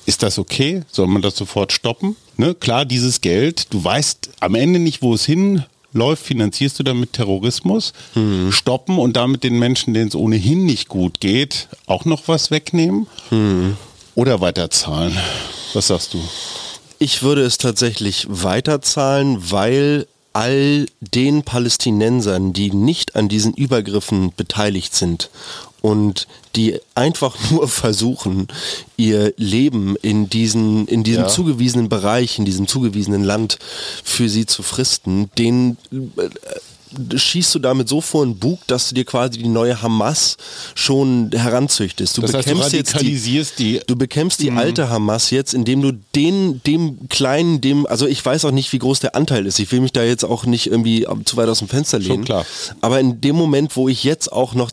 Ist 0.06 0.22
das 0.22 0.38
okay? 0.38 0.82
Soll 0.92 1.08
man 1.08 1.22
das 1.22 1.36
sofort 1.36 1.72
stoppen? 1.72 2.16
Ne? 2.38 2.54
Klar, 2.56 2.86
dieses 2.86 3.22
Geld, 3.22 3.68
du 3.74 3.84
weißt 3.84 4.32
am 4.42 4.56
Ende 4.56 4.80
nicht, 4.80 5.02
wo 5.02 5.14
es 5.14 5.26
hinläuft, 5.26 6.24
finanzierst 6.24 6.78
du 6.80 6.84
damit 6.84 7.14
Terrorismus, 7.14 7.94
mhm. 8.14 8.52
stoppen 8.52 9.00
und 9.00 9.16
damit 9.16 9.44
den 9.44 9.58
Menschen, 9.58 9.94
denen 9.94 10.10
es 10.10 10.16
ohnehin 10.16 10.66
nicht 10.66 10.90
gut 10.90 11.20
geht, 11.20 11.68
auch 11.86 12.06
noch 12.06 12.28
was 12.28 12.52
wegnehmen 12.52 13.08
mhm. 13.32 13.78
oder 14.16 14.42
weiterzahlen. 14.42 15.18
Was 15.74 15.88
sagst 15.88 16.14
du? 16.14 16.20
Ich 17.04 17.22
würde 17.22 17.42
es 17.42 17.58
tatsächlich 17.58 18.28
weiterzahlen, 18.30 19.52
weil 19.52 20.08
all 20.32 20.86
den 21.02 21.44
Palästinensern, 21.44 22.54
die 22.54 22.72
nicht 22.72 23.18
an 23.18 23.28
diesen 23.28 23.54
Übergriffen 23.54 24.32
beteiligt 24.38 24.96
sind 24.96 25.30
und 25.82 26.30
die 26.56 26.80
einfach 26.96 27.36
nur 27.52 27.68
versuchen, 27.68 28.48
ihr 28.96 29.34
Leben 29.36 29.98
in, 30.02 30.30
diesen, 30.30 30.88
in 30.88 31.04
diesem 31.04 31.24
ja. 31.24 31.28
zugewiesenen 31.28 31.90
Bereich, 31.90 32.40
in 32.40 32.46
diesem 32.46 32.70
zugewiesenen 32.70 33.26
Land 33.26 33.60
für 34.06 34.30
sie 34.30 34.46
zu 34.46 34.64
fristen, 34.64 35.30
den 35.38 35.76
äh, 35.92 36.30
schießt 37.16 37.56
du 37.56 37.60
damit 37.60 37.90
so 37.90 38.02
vor 38.02 38.26
den 38.26 38.38
Bug, 38.38 38.60
dass 38.68 38.90
du 38.90 38.96
dir 38.96 39.06
quasi 39.06 39.40
die 39.40 39.48
neue 39.48 39.82
Hamas 39.82 40.38
schon 40.76 41.32
heranzüchtest. 41.34 42.18
Du 42.18 42.22
das 42.22 42.34
heißt, 42.34 42.48
bekämpfst 42.48 42.74
du 42.74 42.78
jetzt 42.78 43.02
die, 43.02 43.46
die, 43.58 43.82
du 43.86 43.96
bekämpfst 43.96 44.42
die 44.42 44.52
mhm. 44.52 44.58
alte 44.58 44.90
Hamas 44.90 45.30
jetzt, 45.30 45.54
indem 45.54 45.82
du 45.82 45.92
den, 46.16 46.62
dem 46.64 47.10
kleinen, 47.10 47.62
dem, 47.62 47.86
also 47.86 48.08
ich 48.08 48.24
weiß 48.24 48.46
auch 48.46 48.52
nicht, 48.52 48.72
wie 48.74 48.80
groß 48.80 49.00
der 49.00 49.16
Anteil 49.16 49.46
ist. 49.46 49.60
Ich 49.60 49.72
will 49.72 49.82
mich 49.82 49.92
da 49.92 50.04
jetzt 50.04 50.24
auch 50.24 50.46
nicht 50.46 50.68
irgendwie 50.68 51.06
zu 51.26 51.38
weit 51.38 51.50
aus 51.50 51.60
dem 51.60 51.68
Fenster 51.68 52.00
lehnen. 52.00 52.16
Schon 52.16 52.26
klar. 52.26 52.46
Aber 52.82 53.00
in 53.00 53.22
dem 53.22 53.36
Moment, 53.36 53.76
wo 53.76 53.90
ich 53.90 54.04
jetzt 54.04 54.32
auch 54.32 54.54
noch 54.54 54.72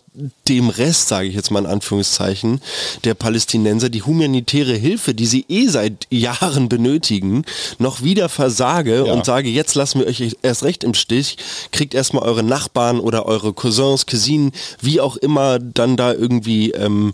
dem 0.48 0.68
Rest, 0.68 1.08
sage 1.08 1.28
ich 1.28 1.34
jetzt 1.34 1.50
mal 1.50 1.60
in 1.60 1.66
Anführungszeichen, 1.66 2.60
der 3.04 3.14
Palästinenser 3.14 3.88
die 3.88 4.02
humanitäre 4.02 4.74
Hilfe, 4.74 5.14
die 5.14 5.26
sie 5.26 5.44
eh 5.48 5.68
seit 5.68 6.06
Jahren 6.10 6.68
benötigen, 6.68 7.44
noch 7.78 8.02
wieder 8.02 8.28
versage 8.28 9.04
ja. 9.06 9.12
und 9.12 9.24
sage, 9.24 9.48
jetzt 9.48 9.74
lassen 9.74 10.00
wir 10.00 10.06
euch 10.06 10.36
erst 10.42 10.62
recht 10.64 10.84
im 10.84 10.94
Stich, 10.94 11.38
kriegt 11.72 11.94
erstmal 11.94 12.24
eure 12.24 12.42
Nachbarn 12.42 13.00
oder 13.00 13.26
eure 13.26 13.52
Cousins, 13.52 14.06
Cousinen, 14.06 14.52
wie 14.80 15.00
auch 15.00 15.16
immer 15.16 15.58
dann 15.58 15.96
da 15.96 16.12
irgendwie 16.12 16.70
ähm, 16.72 17.12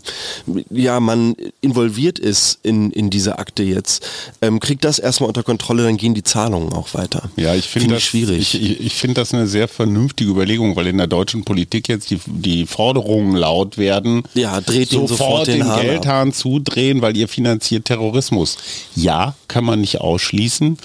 ja 0.69 0.99
man 0.99 1.35
involviert 1.61 2.19
ist 2.19 2.59
in, 2.63 2.91
in 2.91 3.09
diese 3.09 3.39
Akte 3.39 3.63
jetzt, 3.63 4.07
ähm, 4.41 4.59
kriegt 4.59 4.83
das 4.83 4.99
erstmal 4.99 5.27
unter 5.27 5.43
Kontrolle, 5.43 5.83
dann 5.83 5.97
gehen 5.97 6.13
die 6.13 6.23
Zahlungen 6.23 6.73
auch 6.73 6.93
weiter. 6.93 7.29
Ja, 7.35 7.55
ich 7.55 7.67
finde 7.67 7.87
find 7.87 7.95
das 7.95 8.03
schwierig. 8.03 8.53
Ich, 8.53 8.81
ich, 8.81 8.93
finde 8.93 9.15
das 9.15 9.33
eine 9.33 9.47
sehr 9.47 9.67
vernünftige 9.67 10.29
Überlegung, 10.29 10.75
weil 10.75 10.87
in 10.87 10.97
der 10.97 11.07
deutschen 11.07 11.43
Politik 11.43 11.87
jetzt 11.87 12.09
die, 12.09 12.19
die 12.25 12.65
Forderungen 12.97 13.35
laut 13.35 13.77
werden. 13.77 14.23
Ja, 14.33 14.61
dreht 14.61 14.89
sofort, 14.89 15.09
sofort 15.09 15.47
den, 15.47 15.59
den 15.59 15.75
Geldhahn 15.81 16.33
zudrehen, 16.33 17.01
weil 17.01 17.15
ihr 17.15 17.27
finanziert 17.27 17.85
Terrorismus. 17.85 18.57
Ja, 18.95 19.35
kann 19.47 19.65
man 19.65 19.81
nicht 19.81 20.01
ausschließen 20.01 20.77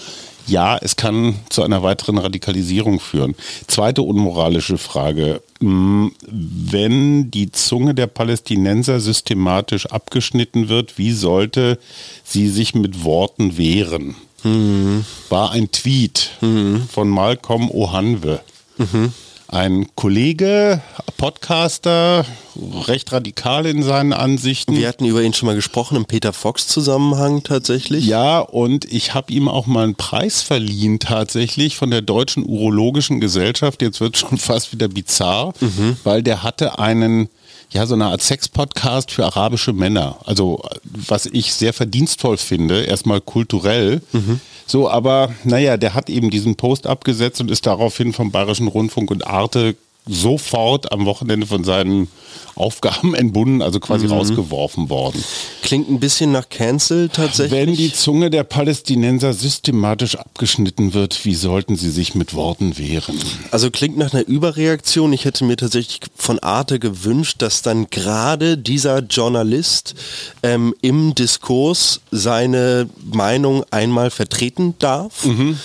ja, 0.49 0.77
es 0.77 0.97
kann 0.97 1.37
zu 1.51 1.63
einer 1.63 1.85
weiteren 1.85 2.19
Radikalisierung 2.19 2.99
führen. 2.99 3.37
Zweite 3.69 4.03
unmoralische 4.03 4.77
Frage. 4.77 5.41
Hm, 5.61 6.13
wenn 6.29 7.31
die 7.31 7.53
Zunge 7.53 7.95
der 7.95 8.09
Palästinenser 8.09 8.99
systematisch 8.99 9.87
abgeschnitten 9.87 10.69
wird, 10.69 10.99
wie 10.99 11.13
sollte 11.13 11.79
sie 12.25 12.49
sich 12.49 12.75
mit 12.75 13.05
Worten 13.05 13.57
wehren? 13.57 14.17
Mhm. 14.43 15.05
War 15.29 15.53
ein 15.53 15.71
Tweet 15.71 16.33
mhm. 16.41 16.89
von 16.91 17.09
Malcolm 17.09 17.71
Ohanwe. 17.71 18.41
Mhm 18.79 19.13
ein 19.53 19.87
Kollege, 19.97 20.81
Podcaster, 21.19 22.25
recht 22.89 23.13
radikal 23.13 23.67
in 23.67 23.83
seinen 23.83 24.15
Ansichten. 24.15 24.77
Wir 24.77 24.89
hatten 24.89 25.05
über 25.05 25.23
ihn 25.23 25.35
schon 25.35 25.47
mal 25.47 25.55
gesprochen 25.55 25.97
im 25.97 26.07
Peter 26.07 26.33
Fox 26.33 26.67
Zusammenhang 26.67 27.43
tatsächlich. 27.43 28.07
Ja, 28.07 28.39
und 28.39 28.87
ich 28.91 29.13
habe 29.13 29.31
ihm 29.31 29.49
auch 29.49 29.67
mal 29.67 29.85
einen 29.85 29.95
Preis 29.95 30.41
verliehen 30.41 31.01
tatsächlich 31.01 31.77
von 31.77 31.91
der 31.91 32.01
Deutschen 32.01 32.47
Urologischen 32.47 33.21
Gesellschaft. 33.21 33.83
Jetzt 33.83 34.01
wird 34.01 34.17
schon 34.17 34.39
fast 34.39 34.73
wieder 34.73 34.89
bizarr, 34.89 35.53
mhm. 35.61 35.99
weil 36.03 36.23
der 36.23 36.43
hatte 36.43 36.79
einen 36.79 37.29
ja, 37.73 37.87
so 37.87 37.95
eine 37.95 38.07
Art 38.07 38.23
Sex-Podcast 38.23 39.11
für 39.11 39.25
arabische 39.25 39.73
Männer. 39.73 40.19
Also, 40.25 40.63
was 40.85 41.27
ich 41.27 41.55
sehr 41.55 41.73
verdienstvoll 41.73 42.37
finde, 42.37 42.83
erstmal 42.83 43.21
kulturell. 43.21 44.03
Mhm. 44.13 44.41
So, 44.67 44.89
aber 44.89 45.35
naja, 45.45 45.77
der 45.77 45.95
hat 45.95 46.11
eben 46.11 46.31
diesen 46.31 46.57
Post 46.57 46.87
abgesetzt 46.87 47.41
und 47.41 47.51
ist 47.51 47.67
daraufhin 47.67 48.13
vom 48.13 48.31
Bayerischen 48.31 48.69
Rundfunk 48.69 49.11
und 49.11 49.27
Arte 49.27 49.75
sofort 50.07 50.93
am 50.93 51.07
Wochenende 51.07 51.47
von 51.47 51.65
seinen 51.65 52.09
Aufgaben 52.55 53.15
entbunden, 53.15 53.63
also 53.63 53.81
quasi 53.81 54.07
mhm. 54.07 54.13
rausgeworfen 54.13 54.91
worden. 54.91 55.23
Klingt 55.63 55.89
ein 55.89 56.01
bisschen 56.01 56.33
nach 56.33 56.49
Cancel 56.49 57.09
tatsächlich. 57.09 57.53
Wenn 57.53 57.75
die 57.75 57.93
Zunge 57.93 58.31
der 58.31 58.45
Palästinenser 58.45 59.33
systematisch 59.33 60.17
abgeschnitten 60.17 60.93
wird, 60.93 61.25
wie 61.25 61.35
sollten 61.35 61.77
sie 61.77 61.91
sich 61.91 62.15
mit 62.15 62.35
Worten 62.35 62.77
wehren? 62.79 63.19
Also 63.51 63.71
klingt 63.71 63.97
nach 63.97 64.13
einer 64.13 64.27
Überreaktion. 64.27 65.13
Ich 65.13 65.25
hätte 65.25 65.45
mir 65.45 65.57
tatsächlich 65.57 66.01
von 66.17 66.39
Arte 66.41 66.79
gewünscht, 66.79 67.37
dass 67.39 67.63
dann 67.63 67.89
gerade 67.91 68.59
dieser 68.59 69.01
Journalist 69.01 69.95
ähm, 70.43 70.75
im 70.83 71.15
Diskurs 71.15 72.01
seine 72.11 72.89
Meinung 73.05 73.65
einmal 73.71 74.11
vertreten 74.11 74.75
darf. 74.79 75.25
Mhm. 75.25 75.59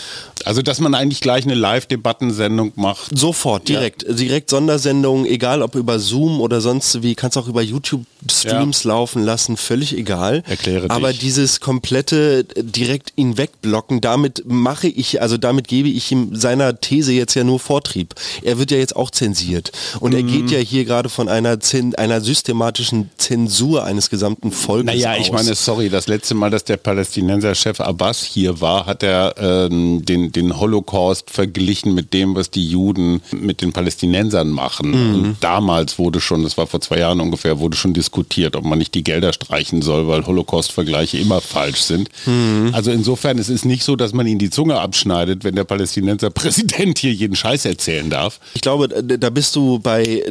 Also, 0.46 0.62
dass 0.62 0.80
man 0.80 0.94
eigentlich 0.94 1.20
gleich 1.20 1.44
eine 1.44 1.56
Live-Debattensendung 1.56 2.72
macht. 2.76 3.18
Sofort, 3.18 3.68
direkt. 3.68 4.04
Ja. 4.04 4.14
Direkt 4.28 4.50
Sondersendung, 4.50 5.26
egal 5.26 5.62
ob 5.62 5.76
über 5.76 6.00
Zoom 6.00 6.42
oder 6.42 6.60
sonst 6.60 7.02
wie, 7.02 7.16
kannst 7.16 7.38
auch 7.38 7.48
über 7.48 7.62
YouTube-Streams 7.62 8.84
ja. 8.84 8.90
laufen 8.90 9.24
lassen, 9.24 9.56
völlig 9.56 9.98
egal. 9.98 10.44
Erkläre 10.46 10.90
Aber 10.90 11.12
dich. 11.12 11.20
dieses 11.20 11.62
komplette 11.62 12.44
direkt 12.44 13.14
ihn 13.16 13.38
wegblocken, 13.38 14.02
damit 14.02 14.44
mache 14.46 14.88
ich, 14.88 15.22
also 15.22 15.38
damit 15.38 15.70
gebe 15.70 15.88
ich 15.88 16.12
ihm 16.12 16.36
seiner 16.36 16.80
These 16.82 17.14
jetzt 17.14 17.36
ja 17.36 17.46
nur 17.46 17.60
Vortrieb. 17.60 18.16
Er 18.42 18.60
wird 18.60 18.72
ja 18.72 18.78
jetzt 18.78 18.96
auch 18.98 19.12
zensiert. 19.12 19.72
Und 20.02 20.12
mhm. 20.12 20.18
er 20.18 20.24
geht 20.24 20.52
ja 20.52 20.60
hier 20.60 20.84
gerade 20.84 21.08
von 21.08 21.30
einer, 21.30 21.60
Zen 21.62 21.96
einer 21.96 22.20
systematischen 22.20 23.10
Zensur 23.18 23.86
eines 23.86 24.10
gesamten 24.10 24.52
Volkes 24.52 24.94
Naja, 24.94 25.14
aus. 25.14 25.20
ich 25.22 25.32
meine, 25.32 25.56
sorry, 25.56 25.90
das 25.90 26.08
letzte 26.08 26.36
Mal, 26.36 26.50
dass 26.50 26.66
der 26.66 26.78
Palästinenser-Chef 26.78 27.80
Abbas 27.80 28.24
hier 28.24 28.60
war, 28.60 28.86
hat 28.88 29.04
er 29.04 29.36
ähm, 29.38 30.04
den 30.06 30.28
den, 30.32 30.60
Holocaust 30.60 31.30
verglichen 31.30 31.94
mit 31.94 32.14
dem, 32.14 32.36
was 32.36 32.50
die 32.50 32.68
Juden 32.68 33.22
mit 33.32 33.62
den 33.62 33.74
Palästinensern 33.74 34.17
machen. 34.24 34.90
Mhm. 34.90 35.16
Und 35.16 35.38
damals 35.40 35.98
wurde 35.98 36.20
schon, 36.20 36.44
das 36.44 36.58
war 36.58 36.68
vor 36.68 36.82
zwei 36.82 37.00
Jahren 37.00 37.22
ungefähr, 37.22 37.60
wurde 37.60 37.78
schon 37.78 37.94
diskutiert, 37.94 38.56
ob 38.56 38.66
man 38.66 38.78
nicht 38.78 38.94
die 38.94 39.04
Gelder 39.04 39.34
streichen 39.34 39.82
soll, 39.82 40.08
weil 40.08 40.26
Holocaust-Vergleiche 40.26 41.18
immer 41.18 41.42
falsch 41.42 41.82
sind. 41.82 42.10
Mhm. 42.26 42.72
Also 42.74 42.92
insofern, 42.92 43.40
es 43.40 43.50
ist 43.50 43.66
nicht 43.66 43.84
so, 43.84 43.96
dass 43.96 44.14
man 44.14 44.28
ihnen 44.28 44.40
die 44.40 44.50
Zunge 44.50 44.80
abschneidet, 44.80 45.44
wenn 45.44 45.56
der 45.56 45.64
Palästinenser 45.64 46.30
Präsident 46.38 47.00
hier 47.00 47.14
jeden 47.14 47.36
Scheiß 47.36 47.66
erzählen 47.66 48.10
darf. 48.10 48.40
Ich 48.54 48.62
glaube, 48.62 48.90
da 48.90 49.30
bist 49.30 49.56
du 49.56 49.80
bei 49.80 50.24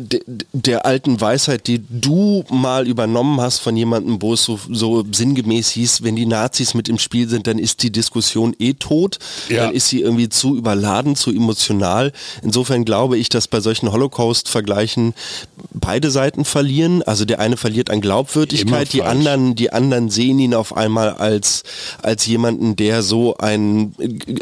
der 0.52 0.84
alten 0.84 1.20
Weisheit, 1.20 1.66
die 1.66 1.82
du 1.88 2.44
mal 2.50 2.86
übernommen 2.86 3.40
hast 3.40 3.60
von 3.60 3.76
jemandem, 3.76 4.20
wo 4.20 4.34
es 4.34 4.42
so, 4.42 4.60
so 4.70 5.04
sinngemäß 5.10 5.70
hieß, 5.70 6.02
wenn 6.02 6.16
die 6.16 6.26
Nazis 6.26 6.74
mit 6.74 6.88
im 6.88 6.98
Spiel 6.98 7.28
sind, 7.28 7.46
dann 7.46 7.58
ist 7.58 7.82
die 7.82 7.90
Diskussion 7.90 8.54
eh 8.58 8.74
tot. 8.74 9.18
Ja. 9.48 9.66
Dann 9.66 9.74
ist 9.74 9.86
ist 9.86 9.90
sie 9.90 10.00
irgendwie 10.00 10.28
zu 10.28 10.56
überladen, 10.56 11.14
zu 11.14 11.30
emotional. 11.30 12.12
Insofern 12.42 12.84
glaube 12.84 13.16
ich, 13.18 13.28
dass 13.28 13.46
bei 13.46 13.60
solchen 13.60 13.75
Holocaust-Vergleichen 13.82 15.14
beide 15.72 16.10
Seiten 16.10 16.44
verlieren. 16.44 17.02
Also 17.02 17.24
der 17.24 17.40
eine 17.40 17.56
verliert 17.56 17.90
an 17.90 18.00
Glaubwürdigkeit, 18.00 18.92
die 18.92 19.02
anderen, 19.02 19.54
die 19.54 19.72
anderen 19.72 20.10
sehen 20.10 20.38
ihn 20.38 20.54
auf 20.54 20.76
einmal 20.76 21.10
als, 21.14 21.62
als 22.02 22.26
jemanden, 22.26 22.76
der 22.76 23.02
so 23.02 23.36
ein, 23.36 23.94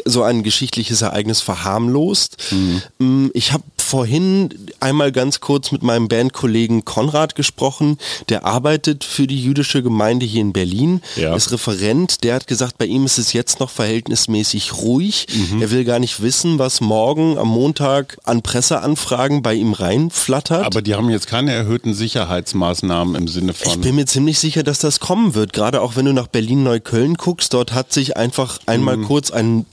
so 0.05 0.23
ein 0.23 0.43
geschichtliches 0.43 1.01
Ereignis 1.01 1.41
verharmlost. 1.41 2.37
Mhm. 2.51 2.81
Mm, 2.99 3.29
ich 3.33 3.53
habe 3.53 3.63
vorhin 3.85 4.49
einmal 4.79 5.11
ganz 5.11 5.39
kurz 5.39 5.71
mit 5.71 5.83
meinem 5.83 6.07
Bandkollegen 6.07 6.85
Konrad 6.85 7.35
gesprochen. 7.35 7.97
Der 8.29 8.45
arbeitet 8.45 9.03
für 9.03 9.27
die 9.27 9.41
jüdische 9.41 9.83
Gemeinde 9.83 10.25
hier 10.25 10.41
in 10.41 10.53
Berlin, 10.53 11.01
ja. 11.15 11.35
ist 11.35 11.51
Referent. 11.51 12.23
Der 12.23 12.35
hat 12.35 12.47
gesagt, 12.47 12.77
bei 12.77 12.85
ihm 12.85 13.05
ist 13.05 13.17
es 13.17 13.33
jetzt 13.33 13.59
noch 13.59 13.69
verhältnismäßig 13.69 14.73
ruhig. 14.73 15.27
Mhm. 15.33 15.61
Er 15.61 15.71
will 15.71 15.85
gar 15.85 15.99
nicht 15.99 16.21
wissen, 16.21 16.59
was 16.59 16.81
morgen 16.81 17.37
am 17.37 17.47
Montag 17.47 18.17
an 18.23 18.41
Presseanfragen 18.41 19.41
bei 19.41 19.53
ihm 19.53 19.73
reinflattert. 19.73 20.65
Aber 20.65 20.81
die 20.81 20.95
haben 20.95 21.09
jetzt 21.09 21.27
keine 21.27 21.53
erhöhten 21.53 21.93
Sicherheitsmaßnahmen 21.93 23.15
im 23.15 23.27
Sinne 23.27 23.53
von... 23.53 23.71
Ich 23.71 23.79
bin 23.79 23.95
mir 23.95 24.05
ziemlich 24.05 24.39
sicher, 24.39 24.63
dass 24.63 24.79
das 24.79 24.99
kommen 24.99 25.35
wird. 25.35 25.53
Gerade 25.53 25.81
auch 25.81 25.95
wenn 25.95 26.05
du 26.05 26.13
nach 26.13 26.27
Berlin-Neukölln 26.27 27.15
guckst, 27.15 27.53
dort 27.53 27.73
hat 27.73 27.93
sich 27.93 28.17
einfach 28.17 28.59
einmal 28.65 28.97
mhm. 28.97 29.05
kurz 29.05 29.31
ein, 29.31 29.65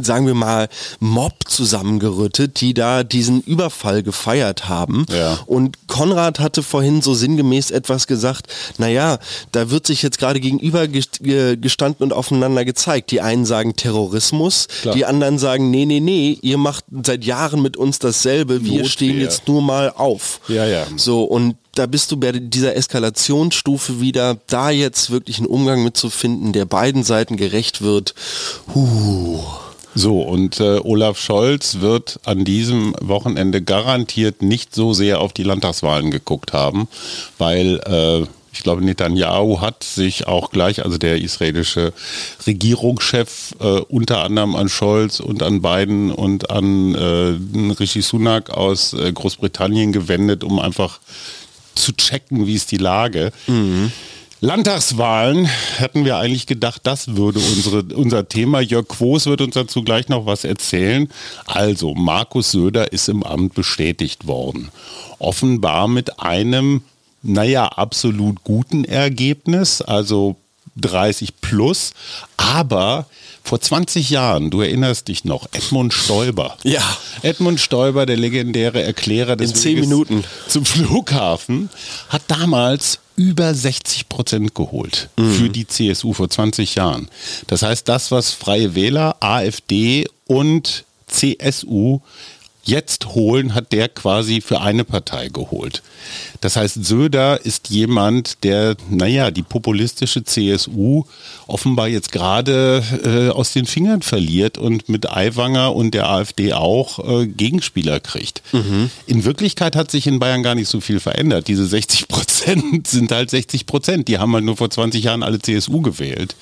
sagen 0.00 0.26
wir 0.26 0.34
mal, 0.34 0.68
Mob 1.00 1.34
zusammengerüttet, 1.46 2.60
die 2.60 2.74
da 2.74 3.04
diesen 3.04 3.42
Überfall 3.68 4.02
gefeiert 4.02 4.68
haben. 4.68 5.04
Ja. 5.10 5.38
Und 5.46 5.88
Konrad 5.88 6.40
hatte 6.40 6.62
vorhin 6.62 7.02
so 7.02 7.12
sinngemäß 7.12 7.70
etwas 7.70 8.06
gesagt, 8.06 8.46
naja, 8.78 9.18
da 9.52 9.70
wird 9.70 9.86
sich 9.86 10.02
jetzt 10.02 10.18
gerade 10.18 10.40
gegenüber 10.40 10.88
gestanden 10.88 12.04
und 12.04 12.12
aufeinander 12.12 12.64
gezeigt. 12.64 13.10
Die 13.10 13.20
einen 13.20 13.44
sagen 13.44 13.76
Terrorismus, 13.76 14.68
Klar. 14.80 14.94
die 14.94 15.04
anderen 15.04 15.38
sagen, 15.38 15.70
nee, 15.70 15.84
nee, 15.84 16.00
nee, 16.00 16.38
ihr 16.40 16.56
macht 16.56 16.84
seit 17.04 17.24
Jahren 17.24 17.60
mit 17.60 17.76
uns 17.76 17.98
dasselbe, 17.98 18.64
wir 18.64 18.72
Notwehr. 18.72 18.88
stehen 18.88 19.20
jetzt 19.20 19.46
nur 19.48 19.60
mal 19.60 19.92
auf. 19.94 20.40
Ja, 20.48 20.64
ja. 20.64 20.86
So, 20.96 21.24
und 21.24 21.56
da 21.74 21.86
bist 21.86 22.10
du 22.10 22.16
bei 22.16 22.32
dieser 22.32 22.74
Eskalationsstufe 22.74 24.00
wieder, 24.00 24.38
da 24.46 24.70
jetzt 24.70 25.10
wirklich 25.10 25.38
einen 25.38 25.46
Umgang 25.46 25.84
mitzufinden, 25.84 26.52
der 26.52 26.64
beiden 26.64 27.04
Seiten 27.04 27.36
gerecht 27.36 27.82
wird. 27.82 28.14
Huh. 28.74 29.40
So, 29.94 30.20
und 30.20 30.60
äh, 30.60 30.80
Olaf 30.82 31.18
Scholz 31.18 31.80
wird 31.80 32.20
an 32.24 32.44
diesem 32.44 32.94
Wochenende 33.00 33.62
garantiert 33.62 34.42
nicht 34.42 34.74
so 34.74 34.92
sehr 34.92 35.20
auf 35.20 35.32
die 35.32 35.42
Landtagswahlen 35.42 36.10
geguckt 36.10 36.52
haben, 36.52 36.88
weil 37.38 37.80
äh, 37.86 38.26
ich 38.52 38.62
glaube, 38.64 38.84
Netanyahu 38.84 39.60
hat 39.60 39.84
sich 39.84 40.26
auch 40.26 40.50
gleich, 40.50 40.84
also 40.84 40.98
der 40.98 41.20
israelische 41.20 41.92
Regierungschef, 42.46 43.54
äh, 43.60 43.80
unter 43.88 44.24
anderem 44.24 44.56
an 44.56 44.68
Scholz 44.68 45.20
und 45.20 45.42
an 45.42 45.62
Biden 45.62 46.10
und 46.10 46.50
an 46.50 46.94
äh, 46.94 47.72
Rishi 47.78 48.02
Sunak 48.02 48.50
aus 48.50 48.94
äh, 48.94 49.12
Großbritannien 49.12 49.92
gewendet, 49.92 50.42
um 50.42 50.58
einfach 50.58 50.98
zu 51.74 51.92
checken, 51.92 52.46
wie 52.46 52.54
ist 52.54 52.72
die 52.72 52.78
Lage. 52.78 53.32
Mhm. 53.46 53.92
Landtagswahlen 54.40 55.48
hatten 55.80 56.04
wir 56.04 56.16
eigentlich 56.16 56.46
gedacht, 56.46 56.82
das 56.84 57.16
würde 57.16 57.40
unsere, 57.40 57.82
unser 57.94 58.28
Thema. 58.28 58.60
Jörg 58.60 58.86
Quos 58.86 59.26
wird 59.26 59.40
uns 59.40 59.54
dazu 59.54 59.82
gleich 59.82 60.08
noch 60.08 60.26
was 60.26 60.44
erzählen. 60.44 61.10
Also, 61.46 61.94
Markus 61.94 62.52
Söder 62.52 62.92
ist 62.92 63.08
im 63.08 63.24
Amt 63.24 63.54
bestätigt 63.54 64.26
worden. 64.26 64.68
Offenbar 65.18 65.88
mit 65.88 66.20
einem, 66.20 66.82
naja, 67.22 67.66
absolut 67.66 68.44
guten 68.44 68.84
Ergebnis. 68.84 69.82
Also 69.82 70.36
30 70.76 71.40
plus, 71.40 71.92
aber 72.36 73.06
vor 73.42 73.60
20 73.60 74.10
Jahren, 74.10 74.50
du 74.50 74.60
erinnerst 74.60 75.08
dich 75.08 75.24
noch, 75.24 75.48
Edmund 75.52 75.92
Stoiber. 75.92 76.56
Ja. 76.62 76.82
Edmund 77.22 77.60
Stoiber, 77.60 78.06
der 78.06 78.16
legendäre 78.16 78.82
Erklärer 78.82 79.36
des 79.36 79.50
In 79.50 79.56
zehn 79.56 79.80
Minuten. 79.80 80.24
zum 80.48 80.64
Flughafen, 80.64 81.70
hat 82.10 82.22
damals 82.28 83.00
über 83.18 83.52
60 83.52 84.08
Prozent 84.08 84.54
geholt 84.54 85.10
für 85.16 85.50
die 85.50 85.66
CSU 85.66 86.12
vor 86.12 86.30
20 86.30 86.76
Jahren. 86.76 87.08
Das 87.48 87.62
heißt, 87.62 87.88
das, 87.88 88.12
was 88.12 88.32
Freie 88.32 88.76
Wähler, 88.76 89.16
AfD 89.20 90.06
und 90.28 90.84
CSU 91.08 92.00
jetzt 92.68 93.06
holen, 93.14 93.54
hat 93.54 93.72
der 93.72 93.88
quasi 93.88 94.40
für 94.40 94.60
eine 94.60 94.84
Partei 94.84 95.28
geholt. 95.28 95.82
Das 96.40 96.56
heißt, 96.56 96.84
Söder 96.84 97.44
ist 97.44 97.70
jemand, 97.70 98.44
der, 98.44 98.76
naja, 98.90 99.30
die 99.30 99.42
populistische 99.42 100.22
CSU 100.22 101.04
offenbar 101.46 101.88
jetzt 101.88 102.12
gerade 102.12 102.82
äh, 103.04 103.30
aus 103.30 103.52
den 103.52 103.66
Fingern 103.66 104.02
verliert 104.02 104.58
und 104.58 104.88
mit 104.88 105.10
Aiwanger 105.10 105.74
und 105.74 105.94
der 105.94 106.08
AfD 106.08 106.52
auch 106.52 106.98
äh, 107.22 107.26
Gegenspieler 107.26 108.00
kriegt. 108.00 108.42
In 109.06 109.24
Wirklichkeit 109.24 109.74
hat 109.74 109.90
sich 109.90 110.06
in 110.06 110.18
Bayern 110.18 110.42
gar 110.42 110.54
nicht 110.54 110.68
so 110.68 110.80
viel 110.80 111.00
verändert. 111.00 111.48
Diese 111.48 111.66
60 111.66 112.08
Prozent 112.08 112.86
sind 112.86 113.10
halt 113.10 113.30
60 113.30 113.66
Prozent. 113.66 114.08
Die 114.08 114.18
haben 114.18 114.34
halt 114.34 114.44
nur 114.44 114.56
vor 114.56 114.70
20 114.70 115.02
Jahren 115.02 115.22
alle 115.22 115.40
CSU 115.40 115.80
gewählt. 115.80 116.36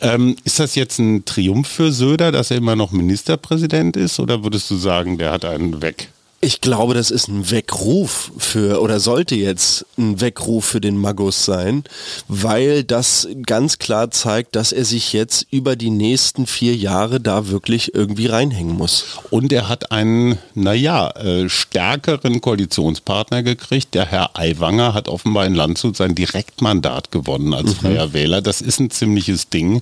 Ähm, 0.00 0.36
ist 0.44 0.60
das 0.60 0.74
jetzt 0.74 0.98
ein 0.98 1.24
Triumph 1.24 1.68
für 1.68 1.92
Söder, 1.92 2.30
dass 2.30 2.50
er 2.50 2.58
immer 2.58 2.76
noch 2.76 2.92
Ministerpräsident 2.92 3.96
ist? 3.96 4.20
Oder 4.20 4.44
würdest 4.44 4.70
du 4.70 4.76
sagen, 4.76 5.18
der 5.18 5.32
hat 5.32 5.44
einen 5.50 5.82
weg? 5.82 6.10
Ich 6.42 6.60
glaube, 6.60 6.92
das 6.92 7.10
ist 7.10 7.28
ein 7.28 7.50
Weckruf 7.50 8.30
für, 8.36 8.82
oder 8.82 9.00
sollte 9.00 9.34
jetzt 9.34 9.86
ein 9.96 10.20
Weckruf 10.20 10.66
für 10.66 10.82
den 10.82 10.98
Magus 10.98 11.46
sein, 11.46 11.82
weil 12.28 12.84
das 12.84 13.26
ganz 13.46 13.78
klar 13.78 14.10
zeigt, 14.10 14.54
dass 14.54 14.70
er 14.70 14.84
sich 14.84 15.14
jetzt 15.14 15.46
über 15.50 15.76
die 15.76 15.88
nächsten 15.88 16.46
vier 16.46 16.76
Jahre 16.76 17.20
da 17.20 17.48
wirklich 17.48 17.94
irgendwie 17.94 18.26
reinhängen 18.26 18.76
muss. 18.76 19.06
Und 19.30 19.50
er 19.50 19.68
hat 19.68 19.90
einen, 19.90 20.38
naja, 20.54 21.10
äh, 21.16 21.48
stärkeren 21.48 22.42
Koalitionspartner 22.42 23.42
gekriegt. 23.42 23.94
Der 23.94 24.04
Herr 24.04 24.38
Aiwanger 24.38 24.92
hat 24.92 25.08
offenbar 25.08 25.46
in 25.46 25.54
Landshut 25.54 25.96
sein 25.96 26.14
Direktmandat 26.14 27.10
gewonnen 27.10 27.54
als 27.54 27.72
freier 27.72 28.12
Wähler. 28.12 28.42
Das 28.42 28.60
ist 28.60 28.78
ein 28.78 28.90
ziemliches 28.90 29.48
Ding. 29.48 29.80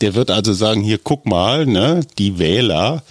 Der 0.00 0.14
wird 0.14 0.30
also 0.30 0.54
sagen, 0.54 0.82
hier 0.82 0.98
guck 0.98 1.26
mal, 1.26 1.66
ne, 1.66 2.00
die 2.16 2.38
Wähler. 2.38 3.02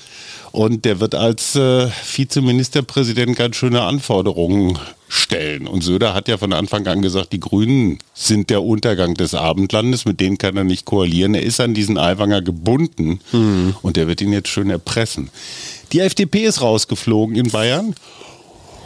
Und 0.51 0.85
der 0.85 0.99
wird 0.99 1.15
als 1.15 1.55
äh, 1.55 1.87
Vizeministerpräsident 1.89 3.35
ganz 3.35 3.55
schöne 3.55 3.81
Anforderungen 3.81 4.79
stellen. 5.07 5.67
Und 5.67 5.83
Söder 5.83 6.13
hat 6.13 6.27
ja 6.27 6.37
von 6.37 6.53
Anfang 6.53 6.85
an 6.87 7.01
gesagt, 7.01 7.33
die 7.33 7.39
Grünen 7.39 7.99
sind 8.13 8.49
der 8.49 8.63
Untergang 8.63 9.15
des 9.15 9.33
Abendlandes, 9.33 10.05
mit 10.05 10.19
denen 10.19 10.37
kann 10.37 10.55
er 10.55 10.63
nicht 10.63 10.85
koalieren. 10.85 11.33
Er 11.33 11.41
ist 11.41 11.59
an 11.59 11.73
diesen 11.73 11.97
Aiwanger 11.97 12.41
gebunden 12.41 13.19
und 13.81 13.97
der 13.97 14.07
wird 14.07 14.21
ihn 14.21 14.33
jetzt 14.33 14.49
schön 14.49 14.69
erpressen. 14.69 15.29
Die 15.93 15.99
FDP 15.99 16.45
ist 16.45 16.61
rausgeflogen 16.61 17.35
in 17.35 17.49
Bayern 17.49 17.95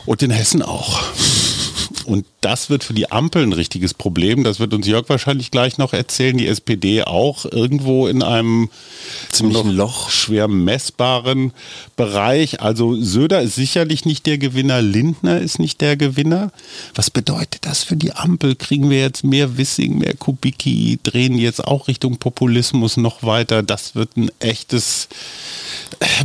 und 0.06 0.24
in 0.24 0.32
Hessen 0.32 0.62
auch. 0.62 1.02
Und 2.06 2.26
das 2.44 2.70
wird 2.70 2.84
für 2.84 2.94
die 2.94 3.12
Ampel 3.12 3.44
ein 3.44 3.54
richtiges 3.54 3.94
Problem. 3.94 4.44
Das 4.44 4.60
wird 4.60 4.74
uns 4.74 4.86
Jörg 4.86 5.08
wahrscheinlich 5.08 5.50
gleich 5.50 5.78
noch 5.78 5.94
erzählen. 5.94 6.38
Die 6.38 6.48
SPD 6.48 7.04
auch 7.04 7.46
irgendwo 7.46 8.08
in 8.08 8.22
einem 8.22 8.70
Ziemlichen 9.32 9.70
noch 9.70 9.74
Loch. 9.74 10.10
schwer 10.10 10.48
messbaren 10.48 11.54
Bereich. 11.96 12.62
Also 12.62 12.96
Söder 13.00 13.42
ist 13.42 13.56
sicherlich 13.56 14.06
nicht 14.06 14.26
der 14.26 14.38
Gewinner, 14.38 14.82
Lindner 14.82 15.40
ist 15.40 15.60
nicht 15.60 15.80
der 15.82 15.96
Gewinner. 15.96 16.52
Was 16.96 17.10
bedeutet 17.10 17.66
das 17.66 17.84
für 17.84 17.96
die 17.96 18.14
Ampel? 18.14 18.56
Kriegen 18.56 18.90
wir 18.90 19.00
jetzt 19.00 19.24
mehr 19.24 19.58
Wissing, 19.58 19.98
mehr 19.98 20.16
Kubicki, 20.16 21.00
drehen 21.02 21.38
jetzt 21.38 21.64
auch 21.64 21.88
Richtung 21.88 22.18
Populismus 22.18 22.98
noch 22.98 23.24
weiter? 23.24 23.64
Das 23.64 23.96
wird 23.96 24.18
ein 24.18 24.30
echtes 24.40 25.08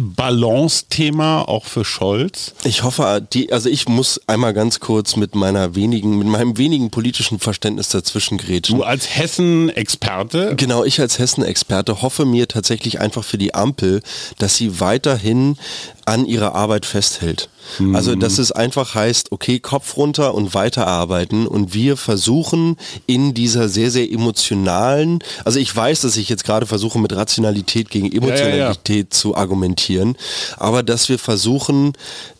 Balance-Thema 0.00 1.48
auch 1.48 1.64
für 1.64 1.84
Scholz. 1.84 2.54
Ich 2.64 2.82
hoffe, 2.82 3.26
die, 3.32 3.52
also 3.52 3.68
ich 3.68 3.88
muss 3.88 4.20
einmal 4.26 4.54
ganz 4.54 4.80
kurz 4.80 5.16
mit 5.16 5.34
meiner 5.34 5.74
wenigen, 5.74 6.07
mit 6.16 6.28
meinem 6.28 6.58
wenigen 6.58 6.90
politischen 6.90 7.38
Verständnis 7.38 7.88
dazwischen 7.88 8.38
grätschen. 8.38 8.76
Du 8.76 8.84
als 8.84 9.16
Hessen-Experte, 9.16 10.54
Genau, 10.56 10.84
ich 10.84 11.00
als 11.00 11.18
Hessen-Experte 11.18 12.02
hoffe 12.02 12.24
mir 12.24 12.48
tatsächlich 12.48 13.00
einfach 13.00 13.24
für 13.24 13.38
die 13.38 13.54
Ampel, 13.54 14.02
dass 14.38 14.56
sie 14.56 14.80
weiterhin 14.80 15.56
an 16.04 16.26
ihrer 16.26 16.54
Arbeit 16.54 16.86
festhält. 16.86 17.48
Also, 17.92 18.14
dass 18.14 18.38
es 18.38 18.52
einfach 18.52 18.94
heißt, 18.94 19.32
okay, 19.32 19.58
Kopf 19.60 19.96
runter 19.96 20.34
und 20.34 20.54
weiterarbeiten 20.54 21.46
und 21.46 21.74
wir 21.74 21.96
versuchen 21.96 22.76
in 23.06 23.34
dieser 23.34 23.68
sehr, 23.68 23.90
sehr 23.90 24.10
emotionalen, 24.10 25.20
also 25.44 25.58
ich 25.58 25.74
weiß, 25.74 26.00
dass 26.02 26.16
ich 26.16 26.28
jetzt 26.28 26.44
gerade 26.44 26.66
versuche 26.66 26.98
mit 26.98 27.14
Rationalität 27.14 27.90
gegen 27.90 28.10
Emotionalität 28.10 29.12
zu 29.12 29.36
argumentieren, 29.36 30.16
aber 30.56 30.82
dass 30.82 31.08
wir 31.08 31.18
versuchen, 31.18 31.92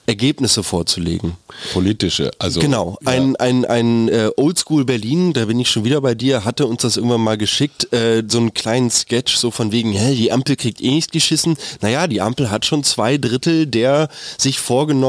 Ergebnisse 0.09 0.63
vorzulegen. 0.63 1.37
politische, 1.75 2.31
also 2.39 2.61
Genau, 2.61 2.97
ja. 3.03 3.13
ein, 3.13 3.37
ein, 3.37 3.67
ein 3.67 4.09
äh, 4.09 4.31
Oldschool 4.37 4.87
Berlin, 4.87 5.35
da 5.35 5.45
bin 5.45 5.61
ich 5.61 5.69
schon 5.69 5.85
wieder 5.85 6.01
bei 6.01 6.15
dir, 6.15 6.47
hatte 6.47 6.67
uns 6.67 6.81
das 6.81 6.97
irgendwann 6.97 7.21
mal 7.21 7.37
geschickt, 7.37 7.93
äh, 7.93 8.23
so 8.27 8.39
einen 8.39 8.55
kleinen 8.55 8.91
Sketch, 8.91 9.37
so 9.37 9.51
von 9.51 9.71
wegen, 9.71 9.93
hä, 9.93 10.15
die 10.15 10.33
Ampel 10.33 10.57
kriegt 10.57 10.81
eh 10.81 10.91
nichts 10.93 11.13
geschissen. 11.13 11.59
Naja, 11.83 12.07
die 12.07 12.23
Ampel 12.23 12.51
hat 12.51 12.65
schon 12.65 12.85
zwei 12.85 13.19
Drittel 13.19 13.67
der 13.67 14.09
sich 14.39 14.59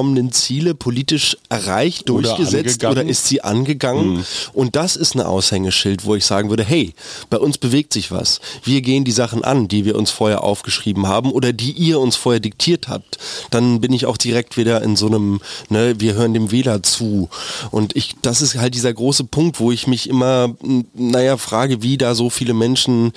vorgenommenen 0.09 0.31
Ziele 0.31 0.75
politisch 0.75 1.37
erreicht, 1.49 2.09
Oder 2.09 2.29
durchgesetzt 2.35 2.83
angegangen. 2.83 2.97
oder 2.97 3.09
ist 3.09 3.25
sie 3.27 3.41
angegangen. 3.41 4.25
Und 4.53 4.75
das 4.75 4.95
ist 4.95 5.15
ein 5.15 5.21
Aushängeschild, 5.21 6.05
wo 6.05 6.15
ich 6.15 6.25
sagen 6.25 6.49
würde, 6.49 6.63
hey, 6.63 6.93
bei 7.29 7.37
uns 7.37 7.57
bewegt 7.57 7.93
sich 7.93 8.11
was. 8.11 8.39
Wir 8.63 8.81
gehen 8.81 9.03
die 9.05 9.11
Sachen 9.11 9.43
an, 9.43 9.67
die 9.67 9.85
wir 9.85 9.95
uns 9.95 10.11
vorher 10.11 10.43
aufgeschrieben 10.43 11.07
haben 11.07 11.31
oder 11.31 11.53
die 11.53 11.71
ihr 11.71 11.99
uns 11.99 12.15
vorher 12.15 12.39
diktiert 12.39 12.87
habt. 12.87 13.17
Dann 13.51 13.81
bin 13.81 13.93
ich 13.93 14.05
auch 14.05 14.17
direkt 14.17 14.57
wieder 14.57 14.81
in 14.81 14.95
so 14.95 15.07
einem, 15.07 15.41
ne, 15.69 15.99
wir 15.99 16.13
hören 16.13 16.33
dem 16.33 16.51
Wähler 16.51 16.83
zu. 16.83 17.29
Und 17.71 17.95
ich, 17.95 18.15
das 18.21 18.41
ist 18.41 18.55
halt 18.55 18.73
dieser 18.73 18.93
große 18.93 19.25
Punkt, 19.25 19.59
wo 19.59 19.71
ich 19.71 19.87
mich 19.87 20.09
immer, 20.09 20.55
naja, 20.93 21.37
frage, 21.37 21.81
wie 21.81 21.97
da 21.97 22.15
so 22.15 22.29
viele 22.29 22.53
Menschen 22.53 23.11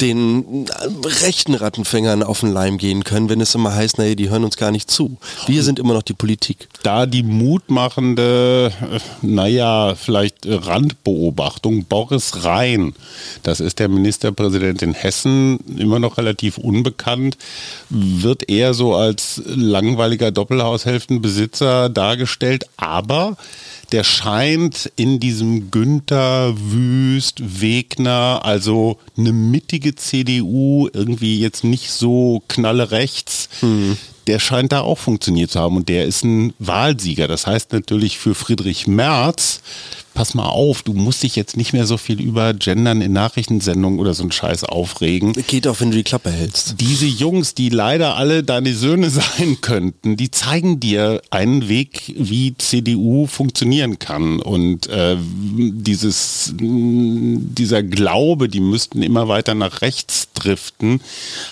den 0.00 0.66
äh, 0.66 1.08
rechten 1.24 1.54
Rattenfängern 1.54 2.22
auf 2.22 2.40
den 2.40 2.52
Leim 2.52 2.78
gehen 2.78 3.04
können, 3.04 3.28
wenn 3.28 3.40
es 3.40 3.54
immer 3.54 3.74
heißt, 3.74 3.98
naja, 3.98 4.14
die 4.14 4.30
hören 4.30 4.44
uns 4.44 4.56
gar 4.56 4.70
nicht 4.70 4.90
zu. 4.90 5.16
Wir 5.46 5.62
sind 5.62 5.78
immer 5.78 5.94
noch 5.94 6.02
die 6.02 6.12
Politik. 6.36 6.68
da 6.82 7.06
die 7.06 7.22
mutmachende, 7.22 8.72
äh, 8.80 8.98
naja, 9.22 9.94
vielleicht 9.94 10.44
äh, 10.44 10.54
Randbeobachtung, 10.54 11.84
Boris 11.84 12.44
Rhein, 12.44 12.94
das 13.42 13.60
ist 13.60 13.78
der 13.78 13.88
Ministerpräsident 13.88 14.82
in 14.82 14.92
Hessen, 14.92 15.58
immer 15.78 15.98
noch 15.98 16.18
relativ 16.18 16.58
unbekannt, 16.58 17.38
wird 17.88 18.50
eher 18.50 18.74
so 18.74 18.94
als 18.94 19.42
langweiliger 19.46 20.30
Doppelhaushälftenbesitzer 20.30 21.88
dargestellt, 21.88 22.66
aber 22.76 23.36
der 23.92 24.04
scheint 24.04 24.90
in 24.96 25.20
diesem 25.20 25.70
Günther, 25.70 26.54
Wüst, 26.56 27.60
Wegner, 27.60 28.40
also 28.42 28.98
eine 29.16 29.32
mittige 29.32 29.94
CDU, 29.94 30.88
irgendwie 30.92 31.40
jetzt 31.40 31.64
nicht 31.64 31.90
so 31.92 32.42
knalle 32.48 32.90
rechts, 32.90 33.48
der 34.26 34.38
scheint 34.38 34.72
da 34.72 34.80
auch 34.80 34.98
funktioniert 34.98 35.50
zu 35.50 35.60
haben 35.60 35.76
und 35.76 35.88
der 35.88 36.04
ist 36.04 36.24
ein 36.24 36.52
Wahlsieger. 36.58 37.28
Das 37.28 37.46
heißt 37.46 37.72
natürlich 37.72 38.18
für 38.18 38.34
Friedrich 38.34 38.86
Merz, 38.86 39.60
pass 40.16 40.34
mal 40.34 40.46
auf, 40.46 40.82
du 40.82 40.94
musst 40.94 41.22
dich 41.22 41.36
jetzt 41.36 41.56
nicht 41.56 41.74
mehr 41.74 41.86
so 41.86 41.98
viel 41.98 42.20
über 42.20 42.54
Gendern 42.54 43.02
in 43.02 43.12
Nachrichtensendungen 43.12 44.00
oder 44.00 44.14
so 44.14 44.22
einen 44.22 44.32
Scheiß 44.32 44.64
aufregen. 44.64 45.34
Geht 45.46 45.68
auch, 45.68 45.78
wenn 45.80 45.90
du 45.90 45.96
die 45.98 46.02
Klappe 46.02 46.30
hältst. 46.30 46.76
Diese 46.80 47.06
Jungs, 47.06 47.54
die 47.54 47.68
leider 47.68 48.16
alle 48.16 48.42
deine 48.42 48.74
Söhne 48.74 49.10
sein 49.36 49.58
könnten, 49.60 50.16
die 50.16 50.30
zeigen 50.30 50.80
dir 50.80 51.20
einen 51.30 51.68
Weg, 51.68 52.14
wie 52.16 52.56
CDU 52.56 53.26
funktionieren 53.26 53.98
kann. 53.98 54.40
Und 54.40 54.88
äh, 54.88 55.16
dieses, 55.20 56.54
dieser 56.58 57.82
Glaube, 57.82 58.48
die 58.48 58.60
müssten 58.60 59.02
immer 59.02 59.28
weiter 59.28 59.54
nach 59.54 59.82
rechts 59.82 60.28
driften, 60.34 61.00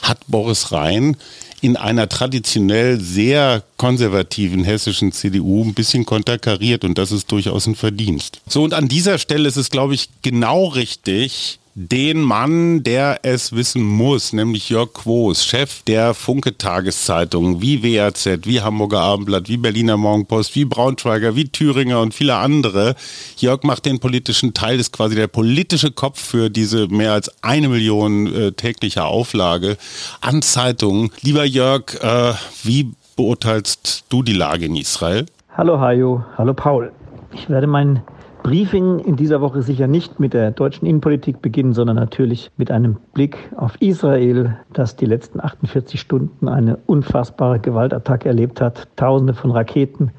hat 0.02 0.20
Boris 0.26 0.72
Rhein 0.72 1.16
in 1.64 1.78
einer 1.78 2.10
traditionell 2.10 3.00
sehr 3.00 3.62
konservativen 3.78 4.64
hessischen 4.64 5.12
CDU 5.12 5.64
ein 5.64 5.72
bisschen 5.72 6.04
konterkariert 6.04 6.84
und 6.84 6.98
das 6.98 7.10
ist 7.10 7.32
durchaus 7.32 7.66
ein 7.66 7.74
Verdienst. 7.74 8.42
So, 8.46 8.64
und 8.64 8.74
an 8.74 8.86
dieser 8.86 9.16
Stelle 9.16 9.48
ist 9.48 9.56
es, 9.56 9.70
glaube 9.70 9.94
ich, 9.94 10.10
genau 10.20 10.66
richtig, 10.66 11.58
den 11.76 12.22
Mann, 12.22 12.84
der 12.84 13.20
es 13.22 13.52
wissen 13.52 13.82
muss, 13.82 14.32
nämlich 14.32 14.68
Jörg 14.68 14.92
Quos, 14.92 15.44
Chef 15.44 15.82
der 15.82 16.14
Funke-Tageszeitung, 16.14 17.60
wie 17.60 17.82
WAZ, 17.82 18.28
wie 18.44 18.60
Hamburger 18.60 19.00
Abendblatt, 19.00 19.48
wie 19.48 19.56
Berliner 19.56 19.96
Morgenpost, 19.96 20.54
wie 20.54 20.64
Braunschweiger, 20.64 21.34
wie 21.34 21.48
Thüringer 21.48 22.00
und 22.00 22.14
viele 22.14 22.36
andere. 22.36 22.94
Jörg 23.38 23.64
macht 23.64 23.86
den 23.86 23.98
politischen 23.98 24.54
Teil, 24.54 24.78
ist 24.78 24.92
quasi 24.92 25.16
der 25.16 25.26
politische 25.26 25.90
Kopf 25.90 26.20
für 26.20 26.48
diese 26.48 26.86
mehr 26.86 27.12
als 27.12 27.42
eine 27.42 27.68
Million 27.68 28.32
äh, 28.32 28.52
tägliche 28.52 29.04
Auflage 29.04 29.76
an 30.20 30.42
Zeitungen. 30.42 31.10
Lieber 31.22 31.44
Jörg, 31.44 32.00
äh, 32.00 32.34
wie 32.62 32.92
beurteilst 33.16 34.04
du 34.10 34.22
die 34.22 34.32
Lage 34.32 34.66
in 34.66 34.76
Israel? 34.76 35.26
Hallo 35.56 35.80
Hajo, 35.80 36.24
hallo 36.38 36.54
Paul. 36.54 36.92
Ich 37.32 37.48
werde 37.48 37.66
mein 37.66 38.02
Briefing 38.44 38.98
in 38.98 39.16
dieser 39.16 39.40
Woche 39.40 39.62
sicher 39.62 39.86
nicht 39.86 40.20
mit 40.20 40.34
der 40.34 40.50
deutschen 40.50 40.84
Innenpolitik 40.84 41.40
beginnen, 41.40 41.72
sondern 41.72 41.96
natürlich 41.96 42.50
mit 42.58 42.70
einem 42.70 42.98
Blick 43.14 43.38
auf 43.56 43.80
Israel, 43.80 44.58
das 44.74 44.96
die 44.96 45.06
letzten 45.06 45.40
48 45.40 45.98
Stunden 45.98 46.46
eine 46.46 46.76
unfassbare 46.84 47.58
Gewaltattacke 47.58 48.28
erlebt 48.28 48.60
hat. 48.60 48.86
Tausende 48.96 49.32
von 49.32 49.50
Raketen 49.50 50.10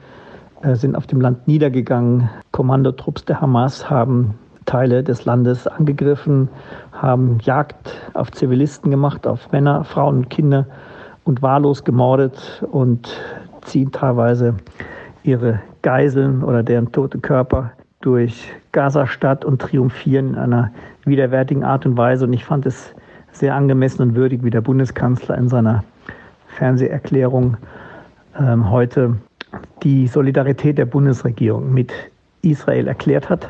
äh, 0.64 0.74
sind 0.74 0.96
auf 0.96 1.06
dem 1.06 1.22
Land 1.22 1.48
niedergegangen. 1.48 2.28
Kommandotrupps 2.52 3.26
der 3.26 3.42
Hamas 3.42 3.92
haben 3.92 4.34
Teile 4.66 5.04
des 5.04 5.26
Landes 5.26 5.68
angegriffen, 5.68 6.50
haben 6.94 7.38
Jagd 7.44 7.94
auf 8.16 8.32
Zivilisten 8.32 8.90
gemacht, 8.90 9.28
auf 9.28 9.52
Männer, 9.52 9.84
Frauen 9.84 10.18
und 10.18 10.30
Kinder 10.32 10.66
und 11.26 11.44
wahllos 11.44 11.84
gemordet 11.84 12.66
und 12.72 13.08
ziehen 13.62 13.92
teilweise 13.92 14.56
ihre 15.22 15.62
Geiseln 15.84 16.44
oder 16.44 16.64
deren 16.64 16.92
tote 16.92 17.20
Körper 17.20 17.74
durch 18.06 18.54
Gaza-Stadt 18.72 19.44
und 19.44 19.60
triumphieren 19.60 20.30
in 20.30 20.36
einer 20.36 20.72
widerwärtigen 21.06 21.64
Art 21.64 21.88
und 21.88 21.98
Weise. 21.98 22.26
Und 22.26 22.34
ich 22.34 22.46
fand 22.46 22.68
es 22.68 22.94
sehr 23.32 23.56
angemessen 23.56 24.04
und 24.04 24.16
würdig, 24.16 24.44
wie 24.44 24.52
der 24.52 24.62
Bundeskanzler 24.62 25.36
in 25.38 25.50
seiner 25.50 25.84
Fernseherklärung 26.50 27.58
ähm, 28.40 28.70
heute 28.70 29.16
die 29.82 30.06
Solidarität 30.06 30.78
der 30.78 30.86
Bundesregierung 30.86 31.74
mit 31.74 31.92
Israel 32.44 32.88
erklärt 32.88 33.28
hat. 33.28 33.50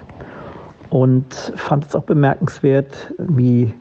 Und 0.90 1.34
fand 1.58 1.86
es 1.86 1.96
auch 1.96 2.04
bemerkenswert, 2.04 3.14
wie 3.18 3.74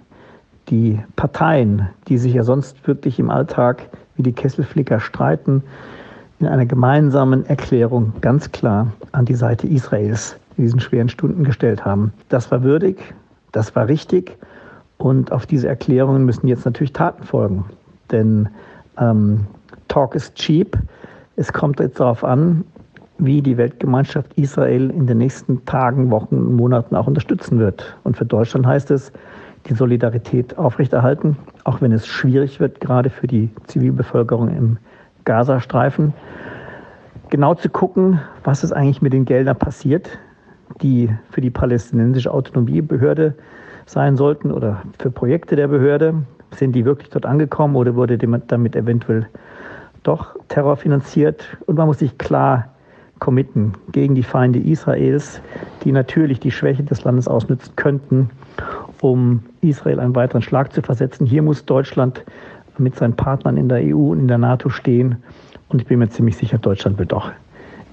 die 0.71 0.99
Parteien, 1.15 1.89
die 2.09 2.19
sich 2.19 2.35
ja 2.35 2.43
sonst 2.43 2.85
wirklich 2.89 3.21
im 3.21 3.31
Alltag 3.31 3.89
wie 4.17 4.25
die 4.25 4.33
Kesselflicker 4.33 4.99
streiten, 4.99 5.63
in 6.41 6.49
einer 6.49 6.67
gemeinsamen 6.67 7.47
Erklärung 7.47 8.13
ganz 8.21 8.51
klar 8.51 8.89
an 9.13 9.25
die 9.25 9.35
Seite 9.35 9.69
Israels 9.69 10.37
diesen 10.63 10.81
schweren 10.81 11.09
Stunden 11.09 11.45
gestellt 11.45 11.85
haben. 11.85 12.13
Das 12.29 12.51
war 12.51 12.63
würdig, 12.63 13.15
das 13.53 13.75
war 13.75 13.89
richtig 13.89 14.37
und 14.99 15.33
auf 15.33 15.47
diese 15.47 15.69
Erklärungen 15.69 16.25
müssen 16.25 16.47
jetzt 16.47 16.65
natürlich 16.65 16.93
Taten 16.93 17.25
folgen. 17.25 17.65
Denn 18.11 18.49
ähm, 18.99 19.47
Talk 19.89 20.15
is 20.15 20.33
cheap. 20.35 20.79
Es 21.37 21.53
kommt 21.53 21.81
jetzt 21.81 22.01
darauf 22.01 22.25
an, 22.25 22.65
wie 23.19 23.43
die 23.43 23.57
Weltgemeinschaft 23.57 24.33
Israel 24.35 24.91
in 24.91 25.07
den 25.07 25.19
nächsten 25.19 25.65
Tagen, 25.67 26.11
Wochen, 26.11 26.57
Monaten 26.57 26.97
auch 26.97 27.07
unterstützen 27.07 27.59
wird. 27.59 27.97
Und 28.05 28.17
für 28.17 28.25
Deutschland 28.25 28.67
heißt 28.67 28.91
es, 28.91 29.13
die 29.67 29.75
Solidarität 29.75 30.59
aufrechterhalten, 30.59 31.37
auch 31.65 31.81
wenn 31.81 31.93
es 31.93 32.07
schwierig 32.07 32.61
wird, 32.61 32.81
gerade 32.81 33.11
für 33.11 33.27
die 33.27 33.51
Zivilbevölkerung 33.67 34.49
im 34.55 34.79
Gazastreifen. 35.25 36.13
Genau 37.31 37.55
zu 37.55 37.69
gucken, 37.69 38.21
was 38.43 38.63
ist 38.63 38.73
eigentlich 38.73 39.01
mit 39.01 39.13
den 39.13 39.25
Geldern 39.25 39.57
passiert, 39.57 40.19
die 40.83 41.11
für 41.31 41.41
die 41.41 41.51
palästinensische 41.51 42.33
Autonomiebehörde 42.33 43.35
sein 43.87 44.17
sollten 44.17 44.51
oder 44.51 44.83
für 44.99 45.11
Projekte 45.11 45.57
der 45.57 45.69
Behörde. 45.69 46.15
Sind 46.53 46.73
die 46.73 46.85
wirklich 46.85 47.11
dort 47.11 47.27
angekommen 47.27 47.77
oder 47.77 47.95
wurde 47.95 48.17
damit 48.19 48.77
eventuell 48.77 49.27
doch 50.03 50.37
Terror 50.49 50.77
finanziert? 50.77 51.45
Und 51.67 51.77
man 51.77 51.87
muss 51.87 51.99
sich 51.99 52.17
klar 52.19 52.69
committen 53.19 53.73
gegen 53.93 54.15
die 54.15 54.23
Feinde 54.23 54.59
Israels, 54.59 55.41
die 55.83 55.93
natürlich 55.93 56.41
die 56.41 56.51
Schwäche 56.51 56.83
des 56.83 57.05
Landes 57.05 57.29
ausnutzen 57.29 57.75
könnten, 57.77 58.31
um 59.01 59.43
Israel 59.61 60.01
einen 60.01 60.15
weiteren 60.15 60.43
Schlag 60.43 60.73
zu 60.73 60.83
versetzen. 60.83 61.27
Hier 61.27 61.43
muss 61.43 61.65
Deutschland 61.65 62.25
mit 62.79 62.97
seinen 62.97 63.15
Partnern 63.15 63.57
in 63.57 63.69
der 63.69 63.79
EU 63.79 64.11
und 64.11 64.21
in 64.21 64.29
der 64.29 64.39
NATO 64.39 64.69
stehen. 64.69 65.17
Und 65.69 65.81
ich 65.81 65.89
bin 65.89 65.99
mir 65.99 66.09
ziemlich 66.09 66.37
sicher, 66.37 66.59
Deutschland 66.59 66.99
wird 66.99 67.13
auch 67.13 67.31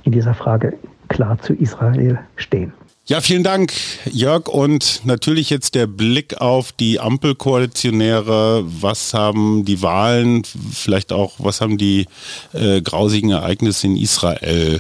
in 0.04 0.12
dieser 0.12 0.34
Frage 0.34 0.74
klar 1.12 1.38
zu 1.40 1.54
Israel 1.54 2.20
stehen. 2.38 2.74
Ja, 3.06 3.20
vielen 3.20 3.44
Dank, 3.44 3.74
Jörg. 4.10 4.48
Und 4.48 5.02
natürlich 5.06 5.50
jetzt 5.50 5.76
der 5.76 5.88
Blick 5.88 6.40
auf 6.40 6.72
die 6.72 7.00
Ampelkoalitionäre. 7.00 8.64
Was 8.66 9.14
haben 9.14 9.66
die 9.66 9.82
Wahlen, 9.82 10.44
vielleicht 10.46 11.12
auch, 11.12 11.34
was 11.40 11.60
haben 11.60 11.78
die 11.78 12.06
äh, 12.54 12.82
grausigen 12.82 13.32
Ereignisse 13.32 13.88
in 13.88 13.98
Israel 13.98 14.80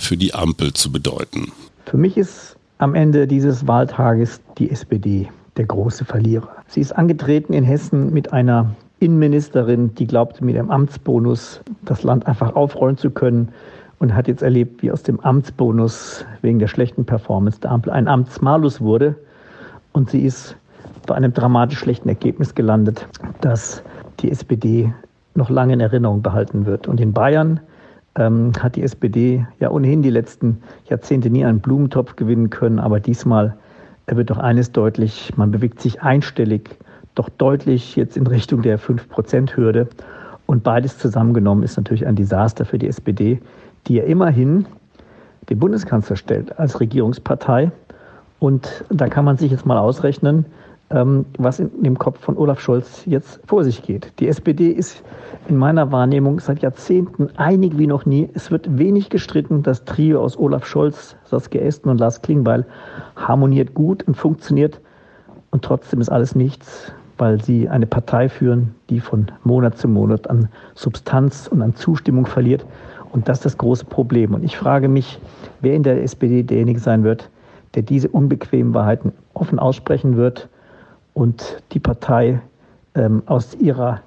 für 0.00 0.16
die 0.16 0.34
Ampel 0.34 0.72
zu 0.72 0.90
bedeuten? 0.90 1.52
Für 1.86 1.98
mich 1.98 2.16
ist 2.16 2.56
am 2.78 2.94
Ende 2.94 3.26
dieses 3.26 3.66
Wahltages 3.68 4.40
die 4.58 4.70
SPD 4.70 5.28
der 5.56 5.66
große 5.66 6.04
Verlierer. 6.04 6.48
Sie 6.66 6.80
ist 6.80 6.92
angetreten 6.92 7.52
in 7.52 7.64
Hessen 7.64 8.12
mit 8.12 8.32
einer 8.32 8.74
Innenministerin, 8.98 9.94
die 9.94 10.06
glaubte, 10.06 10.44
mit 10.44 10.56
dem 10.56 10.70
Amtsbonus 10.70 11.60
das 11.84 12.02
Land 12.02 12.26
einfach 12.26 12.56
aufrollen 12.56 12.96
zu 12.96 13.10
können 13.10 13.50
und 13.98 14.14
hat 14.14 14.28
jetzt 14.28 14.42
erlebt, 14.42 14.82
wie 14.82 14.92
aus 14.92 15.02
dem 15.02 15.20
Amtsbonus 15.20 16.24
wegen 16.42 16.58
der 16.58 16.68
schlechten 16.68 17.04
Performance 17.04 17.60
der 17.60 17.70
Ampel 17.70 17.92
ein 17.92 18.08
Amtsmalus 18.08 18.80
wurde. 18.80 19.16
Und 19.92 20.10
sie 20.10 20.22
ist 20.22 20.56
bei 21.06 21.14
einem 21.14 21.32
dramatisch 21.32 21.78
schlechten 21.78 22.08
Ergebnis 22.08 22.54
gelandet, 22.54 23.06
das 23.40 23.82
die 24.20 24.30
SPD 24.30 24.92
noch 25.34 25.50
lange 25.50 25.72
in 25.72 25.80
Erinnerung 25.80 26.22
behalten 26.22 26.66
wird. 26.66 26.86
Und 26.86 27.00
in 27.00 27.12
Bayern 27.12 27.60
ähm, 28.16 28.52
hat 28.60 28.76
die 28.76 28.82
SPD 28.82 29.46
ja 29.58 29.70
ohnehin 29.70 30.02
die 30.02 30.10
letzten 30.10 30.60
Jahrzehnte 30.88 31.30
nie 31.30 31.44
einen 31.44 31.60
Blumentopf 31.60 32.16
gewinnen 32.16 32.50
können, 32.50 32.78
aber 32.78 33.00
diesmal 33.00 33.56
wird 34.06 34.30
doch 34.30 34.38
eines 34.38 34.72
deutlich, 34.72 35.32
man 35.36 35.50
bewegt 35.50 35.80
sich 35.80 36.02
einstellig, 36.02 36.78
doch 37.14 37.28
deutlich 37.28 37.96
jetzt 37.96 38.16
in 38.16 38.26
Richtung 38.26 38.62
der 38.62 38.78
5-Prozent-Hürde. 38.78 39.88
Und 40.46 40.62
beides 40.62 40.98
zusammengenommen 40.98 41.62
ist 41.62 41.76
natürlich 41.76 42.06
ein 42.06 42.16
Desaster 42.16 42.64
für 42.64 42.78
die 42.78 42.88
SPD, 42.88 43.40
die 43.88 43.94
ja 43.94 44.04
immerhin 44.04 44.66
den 45.48 45.58
Bundeskanzler 45.58 46.16
stellt 46.16 46.58
als 46.58 46.80
Regierungspartei. 46.80 47.70
Und 48.38 48.84
da 48.90 49.08
kann 49.08 49.24
man 49.24 49.36
sich 49.36 49.50
jetzt 49.50 49.66
mal 49.66 49.78
ausrechnen, 49.78 50.44
ähm, 50.90 51.26
was 51.38 51.58
in 51.58 51.82
dem 51.82 51.98
Kopf 51.98 52.20
von 52.20 52.36
Olaf 52.36 52.60
Scholz 52.60 53.04
jetzt 53.06 53.40
vor 53.46 53.64
sich 53.64 53.82
geht. 53.82 54.12
Die 54.20 54.28
SPD 54.28 54.68
ist 54.68 55.02
in 55.48 55.56
meiner 55.56 55.90
Wahrnehmung 55.92 56.40
seit 56.40 56.60
Jahrzehnten 56.60 57.28
einig 57.36 57.78
wie 57.78 57.86
noch 57.86 58.06
nie. 58.06 58.28
Es 58.34 58.50
wird 58.50 58.78
wenig 58.78 59.10
gestritten. 59.10 59.62
Das 59.62 59.84
Trio 59.84 60.22
aus 60.22 60.38
Olaf 60.38 60.66
Scholz, 60.66 61.16
Saskia 61.24 61.62
Esten 61.62 61.88
und 61.88 61.98
Lars 61.98 62.22
Klingbeil 62.22 62.64
harmoniert 63.16 63.74
gut 63.74 64.02
und 64.04 64.16
funktioniert. 64.16 64.80
Und 65.50 65.64
trotzdem 65.64 66.00
ist 66.00 66.10
alles 66.10 66.34
nichts, 66.34 66.92
weil 67.16 67.42
sie 67.42 67.68
eine 67.68 67.86
Partei 67.86 68.28
führen, 68.28 68.74
die 68.90 69.00
von 69.00 69.26
Monat 69.44 69.78
zu 69.78 69.88
Monat 69.88 70.28
an 70.30 70.48
Substanz 70.74 71.48
und 71.48 71.62
an 71.62 71.74
Zustimmung 71.74 72.26
verliert. 72.26 72.64
Und 73.12 73.28
das 73.28 73.38
ist 73.38 73.44
das 73.44 73.58
große 73.58 73.84
Problem. 73.84 74.34
Und 74.34 74.44
ich 74.44 74.56
frage 74.56 74.88
mich, 74.88 75.18
wer 75.60 75.74
in 75.74 75.82
der 75.82 76.02
SPD 76.02 76.42
derjenige 76.42 76.80
sein 76.80 77.04
wird, 77.04 77.30
der 77.74 77.82
diese 77.82 78.08
unbequemen 78.08 78.74
Wahrheiten 78.74 79.12
offen 79.34 79.58
aussprechen 79.58 80.16
wird 80.16 80.48
und 81.14 81.62
die 81.72 81.80
Partei 81.80 82.40
ähm, 82.94 83.22
aus 83.26 83.54
ihrer 83.54 84.00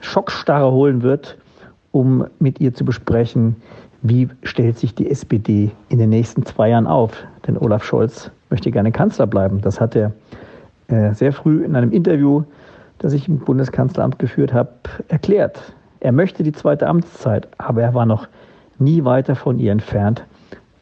Schockstarre 0.00 0.72
holen 0.72 1.02
wird, 1.02 1.36
um 1.92 2.26
mit 2.38 2.60
ihr 2.60 2.72
zu 2.74 2.84
besprechen, 2.84 3.56
wie 4.02 4.28
stellt 4.42 4.78
sich 4.78 4.94
die 4.94 5.10
SPD 5.10 5.70
in 5.88 5.98
den 5.98 6.10
nächsten 6.10 6.44
zwei 6.46 6.70
Jahren 6.70 6.86
auf. 6.86 7.12
Denn 7.46 7.58
Olaf 7.58 7.84
Scholz 7.84 8.30
möchte 8.48 8.70
gerne 8.70 8.92
Kanzler 8.92 9.26
bleiben. 9.26 9.60
Das 9.60 9.80
hat 9.80 9.94
er 9.94 10.12
äh, 10.88 11.12
sehr 11.14 11.32
früh 11.32 11.64
in 11.64 11.76
einem 11.76 11.92
Interview, 11.92 12.44
das 12.98 13.12
ich 13.12 13.28
im 13.28 13.38
Bundeskanzleramt 13.38 14.18
geführt 14.18 14.52
habe, 14.52 14.70
erklärt. 15.08 15.60
Er 16.00 16.12
möchte 16.12 16.42
die 16.42 16.52
zweite 16.52 16.86
Amtszeit, 16.86 17.48
aber 17.58 17.82
er 17.82 17.94
war 17.94 18.06
noch 18.06 18.26
nie 18.80 19.04
weiter 19.04 19.36
von 19.36 19.58
ihr 19.58 19.72
entfernt 19.72 20.24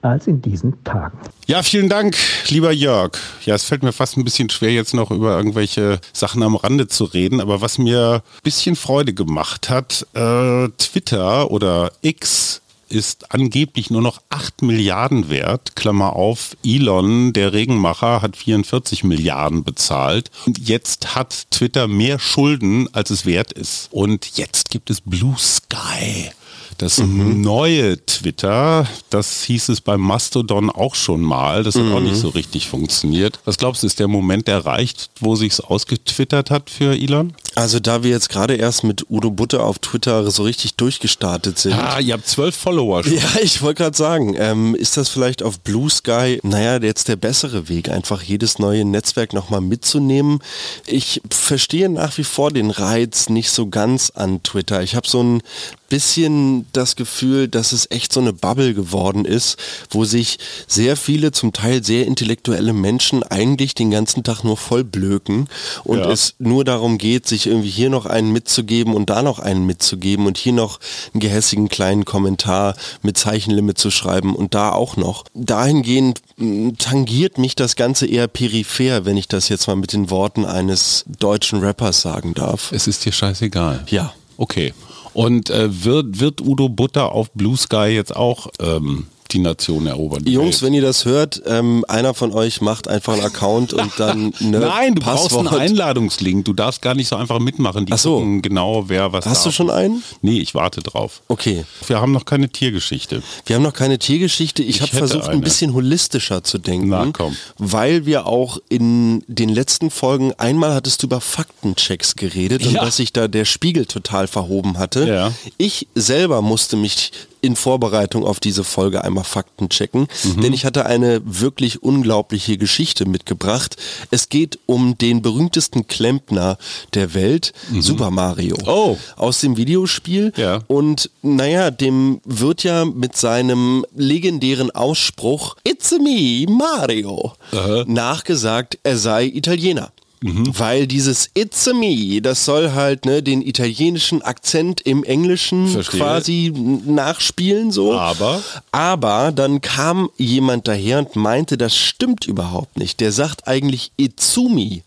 als 0.03 0.27
in 0.27 0.41
diesen 0.43 0.83
Tagen. 0.85 1.19
Ja, 1.47 1.63
vielen 1.63 1.89
Dank, 1.89 2.17
lieber 2.49 2.73
Jörg. 2.73 3.19
Ja, 3.45 3.55
es 3.55 3.65
fällt 3.65 3.83
mir 3.83 3.93
fast 3.93 4.17
ein 4.17 4.25
bisschen 4.25 4.51
schwer, 4.51 4.73
jetzt 4.73 4.95
noch 4.95 5.11
über 5.11 5.37
irgendwelche 5.37 6.01
Sachen 6.13 6.43
am 6.43 6.57
Rande 6.57 6.89
zu 6.89 7.05
reden, 7.05 7.41
aber 7.41 7.61
was 7.61 7.79
mir 7.79 8.23
ein 8.23 8.43
bisschen 8.43 8.77
Freude 8.77 9.13
gemacht 9.13 9.71
hat, 9.71 10.07
äh, 10.15 10.69
Twitter 10.79 11.51
oder 11.51 11.91
X 12.03 12.63
ist 12.91 13.35
angeblich 13.35 13.91
nur 13.91 14.01
noch 14.01 14.23
8 14.31 14.63
Milliarden 14.63 15.29
wert. 15.29 15.77
Klammer 15.77 16.15
auf, 16.17 16.57
Elon, 16.65 17.35
der 17.35 17.53
Regenmacher, 17.53 18.23
hat 18.23 18.35
44 18.37 19.05
Milliarden 19.05 19.63
bezahlt. 19.63 20.31
Und 20.47 20.59
jetzt 20.69 21.15
hat 21.15 21.51
Twitter 21.51 21.87
mehr 21.87 22.19
Schulden, 22.19 22.89
als 22.95 23.11
es 23.11 23.27
wert 23.27 23.53
ist. 23.53 23.89
Und 23.93 24.39
jetzt 24.39 24.71
gibt 24.71 24.89
es 24.89 25.03
Blue 25.03 25.37
Sky 25.37 26.31
Das 26.79 26.99
mhm. 26.99 27.41
neue 27.41 28.05
Twitter, 28.07 28.87
das 29.11 29.43
hieß 29.43 29.69
es 29.71 29.81
beim 29.81 30.01
Mastodon 30.01 30.71
auch 30.71 30.95
schon 30.95 31.21
mal. 31.21 31.65
Das 31.65 31.75
hat 31.75 31.83
mhm. 31.83 31.93
auch 31.93 32.01
nicht 32.01 32.15
so 32.15 32.29
richtig 32.29 32.69
funktioniert. 32.69 33.41
Was 33.45 33.59
glaubst 33.59 33.83
du, 33.83 33.89
ist 33.89 33.99
der 33.99 34.07
Moment 34.07 34.49
erreicht, 34.49 35.11
wo 35.19 35.35
sich's 35.35 35.59
ausgetwittert 35.59 36.53
hat 36.53 36.71
für 36.71 36.97
Elon? 36.97 37.35
Also 37.59 37.81
da 37.81 38.05
wir 38.05 38.11
jetzt 38.11 38.29
gerade 38.29 38.55
erst 38.55 38.85
mit 38.85 39.11
Udo 39.11 39.33
Butte 39.33 39.65
auf 39.65 39.81
Twitter 39.81 40.31
so 40.31 40.45
richtig 40.45 40.77
durchgestartet 40.77 41.59
sind. 41.59 41.75
Ah, 41.75 41.99
ihr 41.99 42.15
habt 42.15 42.29
zwölf 42.29 42.55
Follower 42.55 43.03
schon. 43.03 43.15
Ja, 43.15 43.25
ich 43.43 43.63
wollte 43.63 43.83
gerade 43.83 43.97
sagen, 43.97 44.37
ähm, 44.39 44.77
ist 44.77 44.97
das 44.97 45.09
vielleicht 45.09 45.43
auf 45.43 45.59
Blue 45.59 45.91
Sky, 45.91 46.39
naja, 46.45 46.79
jetzt 46.81 47.09
der 47.09 47.17
bessere 47.17 47.69
Weg, 47.69 47.89
einfach 47.89 48.23
jedes 48.23 48.61
neue 48.61 48.85
Netzwerk 48.85 49.33
nochmal 49.33 49.61
mitzunehmen. 49.61 50.39
Ich 50.87 51.21
verstehe 51.31 51.89
nach 51.89 52.17
wie 52.17 52.23
vor 52.23 52.53
den 52.53 52.71
Reiz 52.71 53.29
nicht 53.29 53.51
so 53.51 53.67
ganz 53.67 54.11
an 54.11 54.41
Twitter. 54.45 54.85
Ich 54.85 54.95
habe 54.95 55.09
so 55.09 55.21
ein 55.21 55.43
bisschen 55.89 56.67
das 56.73 56.97
Gefühl, 56.97 57.49
dass 57.49 57.73
es 57.73 57.91
echt 57.91 58.13
so 58.13 58.21
eine 58.21 58.33
Bubble 58.33 58.75
geworden 58.75 59.25
ist, 59.25 59.57
wo 59.91 60.05
sich 60.05 60.39
sehr 60.67 60.97
viele, 60.97 61.33
zum 61.33 61.53
Teil 61.53 61.83
sehr 61.83 62.07
intellektuelle 62.07 62.73
Menschen 62.73 63.23
eigentlich 63.23 63.75
den 63.75 63.91
ganzen 63.91 64.23
Tag 64.23 64.45
nur 64.45 64.57
voll 64.57 64.85
blöken 64.85 65.49
und 65.85 65.99
ja. 65.99 66.11
es 66.11 66.35
nur 66.39 66.65
darum 66.65 66.99
geht, 66.99 67.27
sich 67.27 67.48
irgendwie 67.49 67.71
hier 67.71 67.91
noch 67.91 68.07
einen 68.07 68.33
mitzugeben 68.33 68.95
und 68.95 69.11
da 69.11 69.23
noch 69.23 69.39
einen 69.39 69.67
mitzugeben 69.67 70.27
und 70.27 70.39
hier 70.39 70.53
noch 70.53 70.79
einen 71.13 71.21
gehässigen 71.21 71.69
kleinen 71.69 72.05
Kommentar 72.05 72.77
mit 73.03 73.19
Zeichenlimit 73.19 73.79
zu 73.79 73.91
schreiben 73.91 74.37
und 74.37 74.55
da 74.55 74.71
auch 74.71 74.97
noch. 74.97 75.25
Dahingehend 75.35 76.21
hm, 76.37 76.79
tangiert 76.79 77.39
mich 77.39 77.57
das 77.57 77.77
Ganze 77.77 78.07
eher 78.07 78.29
peripher, 78.29 79.05
wenn 79.05 79.17
ich 79.17 79.29
das 79.29 79.49
jetzt 79.49 79.67
mal 79.67 79.77
mit 79.77 79.93
den 79.93 80.11
Worten 80.11 80.45
eines 80.45 81.05
deutschen 81.19 81.61
Rappers 81.61 82.01
sagen 82.01 82.35
darf. 82.35 82.73
Es 82.73 82.87
ist 82.87 83.05
dir 83.05 83.13
scheißegal. 83.13 83.85
Ja. 83.89 84.13
Okay. 84.37 84.73
Und 85.15 85.51
äh, 85.51 85.85
wird, 85.85 86.21
wird 86.21 86.41
Udo 86.41 86.69
Butter 86.69 87.13
auf 87.13 87.31
Blue 87.33 87.57
Sky 87.57 87.89
jetzt 87.89 88.15
auch 88.15 88.49
ähm, 88.61 89.07
die 89.33 89.39
Nation 89.39 89.87
erobern. 89.87 90.25
Die 90.25 90.33
Jungs, 90.33 90.63
Welt. 90.63 90.69
wenn 90.69 90.75
ihr 90.75 90.83
das 90.83 91.05
hört, 91.05 91.43
ähm, 91.47 91.85
einer 91.89 92.15
von 92.15 92.33
euch 92.33 92.61
macht 92.61 92.89
einfach 92.89 93.15
einen 93.15 93.23
Account 93.23 93.73
und 93.73 93.93
dann 93.99 94.33
eine 94.41 94.59
Nein, 94.61 94.95
du 94.95 95.03
Passwort. 95.03 95.45
brauchst 95.45 95.53
einen 95.53 95.71
Einladungslink. 95.71 96.45
Du 96.45 96.53
darfst 96.53 96.83
gar 96.83 96.95
nicht 96.95 97.09
so 97.09 97.17
einfach 97.17 97.39
mitmachen. 97.39 97.87
Die 97.87 97.93
Ach 97.93 97.99
so. 97.99 98.25
genau, 98.43 98.89
wer 98.89 99.13
was 99.13 99.27
Hast 99.27 99.39
darf. 99.39 99.45
du 99.45 99.51
schon 99.53 99.71
einen? 99.71 100.03
Nee, 100.23 100.41
ich 100.41 100.55
warte 100.55 100.83
drauf. 100.83 101.23
Okay. 101.29 101.65
Wir 101.87 102.01
haben 102.01 102.13
noch 102.13 102.25
keine 102.25 102.49
Tiergeschichte. 102.49 103.23
Wir 103.47 103.57
haben 103.57 103.63
noch 103.63 103.75
keine 103.75 103.99
Tiergeschichte. 103.99 104.63
Ich, 104.63 104.77
ich 104.77 104.83
habe 104.83 104.97
versucht, 104.97 105.25
eine. 105.25 105.35
ein 105.35 105.41
bisschen 105.41 105.75
holistischer 105.75 106.43
zu 106.45 106.59
denken. 106.59 106.89
Na, 106.89 107.09
komm. 107.13 107.37
Weil 107.59 108.07
wir 108.07 108.27
auch 108.27 108.59
in 108.69 109.23
den 109.27 109.49
letzten 109.49 109.91
Folgen, 109.91 110.33
einmal 110.39 110.75
hattest 110.75 111.03
du 111.03 111.07
über 111.07 111.21
Faktenchecks 111.21 112.17
geredet 112.17 112.63
ja. 112.63 112.69
und 112.69 112.75
dass 112.77 112.97
sich 112.97 113.13
da 113.13 113.29
der 113.29 113.45
Spiegel 113.45 113.87
total 113.87 114.27
verhoben 114.27 114.79
hatte. 114.79 115.07
Ja. 115.07 115.33
Ich 115.57 115.87
selber 115.95 116.43
musste 116.43 116.77
mich 116.77 117.13
in 117.41 117.57
Vorbereitung 117.57 118.25
auf 118.25 118.41
diese 118.41 118.65
Folge 118.65 119.05
einmal 119.05 119.25
Fakten 119.25 119.69
checken, 119.69 120.09
mhm. 120.25 120.41
denn 120.41 120.53
ich 120.53 120.65
hatte 120.65 120.87
eine 120.87 121.21
wirklich 121.25 121.83
unglaubliche 121.83 122.57
Geschichte 122.59 123.07
mitgebracht. 123.07 123.77
Es 124.11 124.29
geht 124.29 124.59
um 124.67 124.99
den 124.99 125.23
berühmtesten 125.23 125.87
Klempner 125.87 126.59
der 126.95 127.15
Welt, 127.15 127.53
mhm. 127.71 127.83
Super 127.83 128.11
Mario. 128.11 128.57
Oh. 128.67 128.97
Aus 129.17 129.41
dem 129.41 129.57
Videospiel. 129.57 130.33
Ja. 130.37 130.61
Und 130.67 131.11
naja, 131.23 131.71
dem 131.71 132.21
wird 132.25 132.63
ja 132.65 132.85
mit 132.85 133.17
seinem 133.17 133.85
legendären 133.95 134.71
Ausspruch 134.71 135.57
It's 135.65 135.93
me, 135.93 136.47
Mario, 136.49 137.33
Aha. 137.53 137.85
nachgesagt, 137.87 138.79
er 138.83 138.97
sei 138.99 139.27
Italiener. 139.27 139.93
Mhm. 140.21 140.59
Weil 140.59 140.87
dieses 140.87 141.31
It's 141.35 141.69
a 141.69 141.73
me, 141.73 142.21
das 142.21 142.45
soll 142.45 142.73
halt 142.73 143.05
ne, 143.05 143.23
den 143.23 143.41
italienischen 143.41 144.23
Akzent 144.23 144.81
im 144.81 145.05
Englischen 145.05 145.69
Verstehe. 145.69 146.01
quasi 146.01 146.53
nachspielen 146.87 147.71
so. 147.71 147.95
Aber? 147.95 148.43
Aber 148.73 149.31
dann 149.33 149.61
kam 149.61 150.11
jemand 150.17 150.67
daher 150.67 150.99
und 150.99 151.15
meinte, 151.15 151.57
das 151.57 151.77
stimmt 151.77 152.27
überhaupt 152.27 152.79
nicht. 152.79 153.01
Der 153.01 153.13
sagt 153.13 153.47
eigentlich 153.47 153.93
Itsumi, 153.97 154.83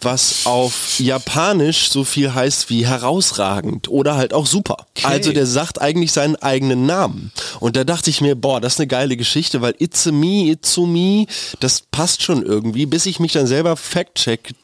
was 0.00 0.46
auf 0.46 0.98
Japanisch 0.98 1.90
so 1.90 2.02
viel 2.02 2.34
heißt 2.34 2.68
wie 2.70 2.86
herausragend 2.86 3.88
oder 3.88 4.16
halt 4.16 4.34
auch 4.34 4.46
super. 4.46 4.86
Okay. 4.96 5.06
Also 5.06 5.32
der 5.32 5.46
sagt 5.46 5.80
eigentlich 5.80 6.12
seinen 6.12 6.36
eigenen 6.36 6.86
Namen. 6.86 7.30
Und 7.60 7.76
da 7.76 7.84
dachte 7.84 8.10
ich 8.10 8.20
mir, 8.20 8.34
boah, 8.34 8.60
das 8.60 8.74
ist 8.74 8.80
eine 8.80 8.88
geile 8.88 9.16
Geschichte, 9.16 9.60
weil 9.60 9.74
It's 9.78 10.06
a 10.08 10.12
me, 10.12 10.50
Itsumi, 10.50 11.28
das 11.60 11.82
passt 11.92 12.22
schon 12.22 12.44
irgendwie, 12.44 12.86
bis 12.86 13.06
ich 13.06 13.20
mich 13.20 13.32
dann 13.32 13.46
selber 13.46 13.76
fact-check 13.76 14.42
googelte 14.42 14.62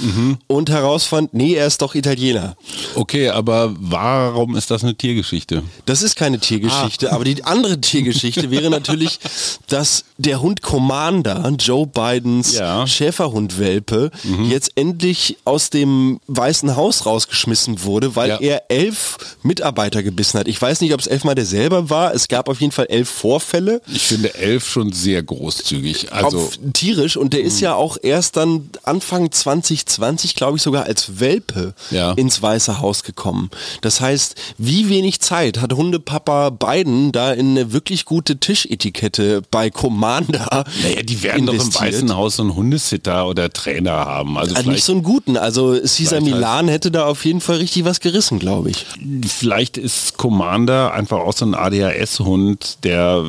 mhm. 0.00 0.38
und 0.46 0.70
herausfand, 0.70 1.34
nee, 1.34 1.54
er 1.54 1.66
ist 1.66 1.82
doch 1.82 1.94
Italiener. 1.94 2.56
Okay, 2.94 3.28
aber 3.28 3.74
warum 3.78 4.56
ist 4.56 4.70
das 4.70 4.82
eine 4.82 4.94
Tiergeschichte? 4.94 5.62
Das 5.86 6.02
ist 6.02 6.16
keine 6.16 6.38
Tiergeschichte, 6.38 7.12
ah. 7.12 7.14
aber 7.14 7.24
die 7.24 7.44
andere 7.44 7.80
Tiergeschichte 7.80 8.50
wäre 8.50 8.70
natürlich, 8.70 9.20
dass 9.68 10.04
der 10.18 10.40
Hund 10.40 10.62
Commander, 10.62 11.50
Joe 11.58 11.86
Bidens 11.86 12.54
ja. 12.54 12.86
Schäferhundwelpe, 12.86 14.10
mhm. 14.24 14.50
jetzt 14.50 14.72
endlich 14.74 15.36
aus 15.44 15.70
dem 15.70 16.20
Weißen 16.26 16.76
Haus 16.76 17.06
rausgeschmissen 17.06 17.84
wurde, 17.84 18.16
weil 18.16 18.30
ja. 18.30 18.36
er 18.38 18.62
elf 18.68 19.18
Mitarbeiter 19.42 20.02
gebissen 20.02 20.38
hat. 20.40 20.48
Ich 20.48 20.60
weiß 20.60 20.80
nicht, 20.80 20.92
ob 20.94 21.00
es 21.00 21.06
elfmal 21.06 21.34
der 21.34 21.46
selber 21.46 21.90
war. 21.90 22.14
Es 22.14 22.28
gab 22.28 22.48
auf 22.48 22.60
jeden 22.60 22.72
Fall 22.72 22.86
elf 22.86 23.08
Vorfälle. 23.08 23.80
Ich 23.92 24.02
finde 24.02 24.34
elf 24.34 24.68
schon 24.68 24.92
sehr 24.92 25.22
großzügig. 25.22 26.12
Also 26.12 26.38
auf, 26.38 26.58
tierisch 26.72 27.16
und 27.16 27.32
der 27.32 27.42
ist 27.42 27.56
mhm. 27.56 27.64
ja 27.64 27.74
auch 27.74 27.96
erst 28.02 28.36
dann 28.36 28.70
Anfang 28.82 29.30
20 29.30 29.41
2020, 29.42 30.34
glaube 30.34 30.56
ich, 30.56 30.62
sogar 30.62 30.84
als 30.84 31.20
Welpe 31.20 31.74
ja. 31.90 32.12
ins 32.12 32.40
Weiße 32.40 32.80
Haus 32.80 33.02
gekommen. 33.02 33.50
Das 33.80 34.00
heißt, 34.00 34.34
wie 34.58 34.88
wenig 34.88 35.20
Zeit 35.20 35.60
hat 35.60 35.72
Hundepapa 35.72 36.50
Biden 36.50 37.12
da 37.12 37.32
in 37.32 37.50
eine 37.50 37.72
wirklich 37.72 38.04
gute 38.04 38.38
Tischetikette 38.38 39.42
bei 39.50 39.70
Commander 39.70 40.64
Naja, 40.82 41.02
die 41.02 41.22
werden 41.22 41.48
investiert. 41.48 41.74
doch 41.74 41.80
im 41.80 41.92
Weißen 41.92 42.16
Haus 42.16 42.36
so 42.36 42.42
einen 42.42 42.54
Hundesitter 42.54 43.26
oder 43.26 43.52
Trainer 43.52 43.92
haben. 43.92 44.38
Also, 44.38 44.54
also 44.54 44.70
nicht 44.70 44.84
so 44.84 44.92
einen 44.92 45.02
guten. 45.02 45.36
Also 45.36 45.78
Caesar 45.80 46.20
Milan 46.20 46.68
hätte 46.68 46.90
da 46.90 47.06
auf 47.06 47.24
jeden 47.24 47.40
Fall 47.40 47.56
richtig 47.56 47.84
was 47.84 48.00
gerissen, 48.00 48.38
glaube 48.38 48.70
ich. 48.70 48.86
Vielleicht 49.26 49.76
ist 49.76 50.16
Commander 50.16 50.92
einfach 50.94 51.18
auch 51.18 51.32
so 51.32 51.44
ein 51.44 51.54
ADHS-Hund, 51.54 52.78
der 52.84 53.24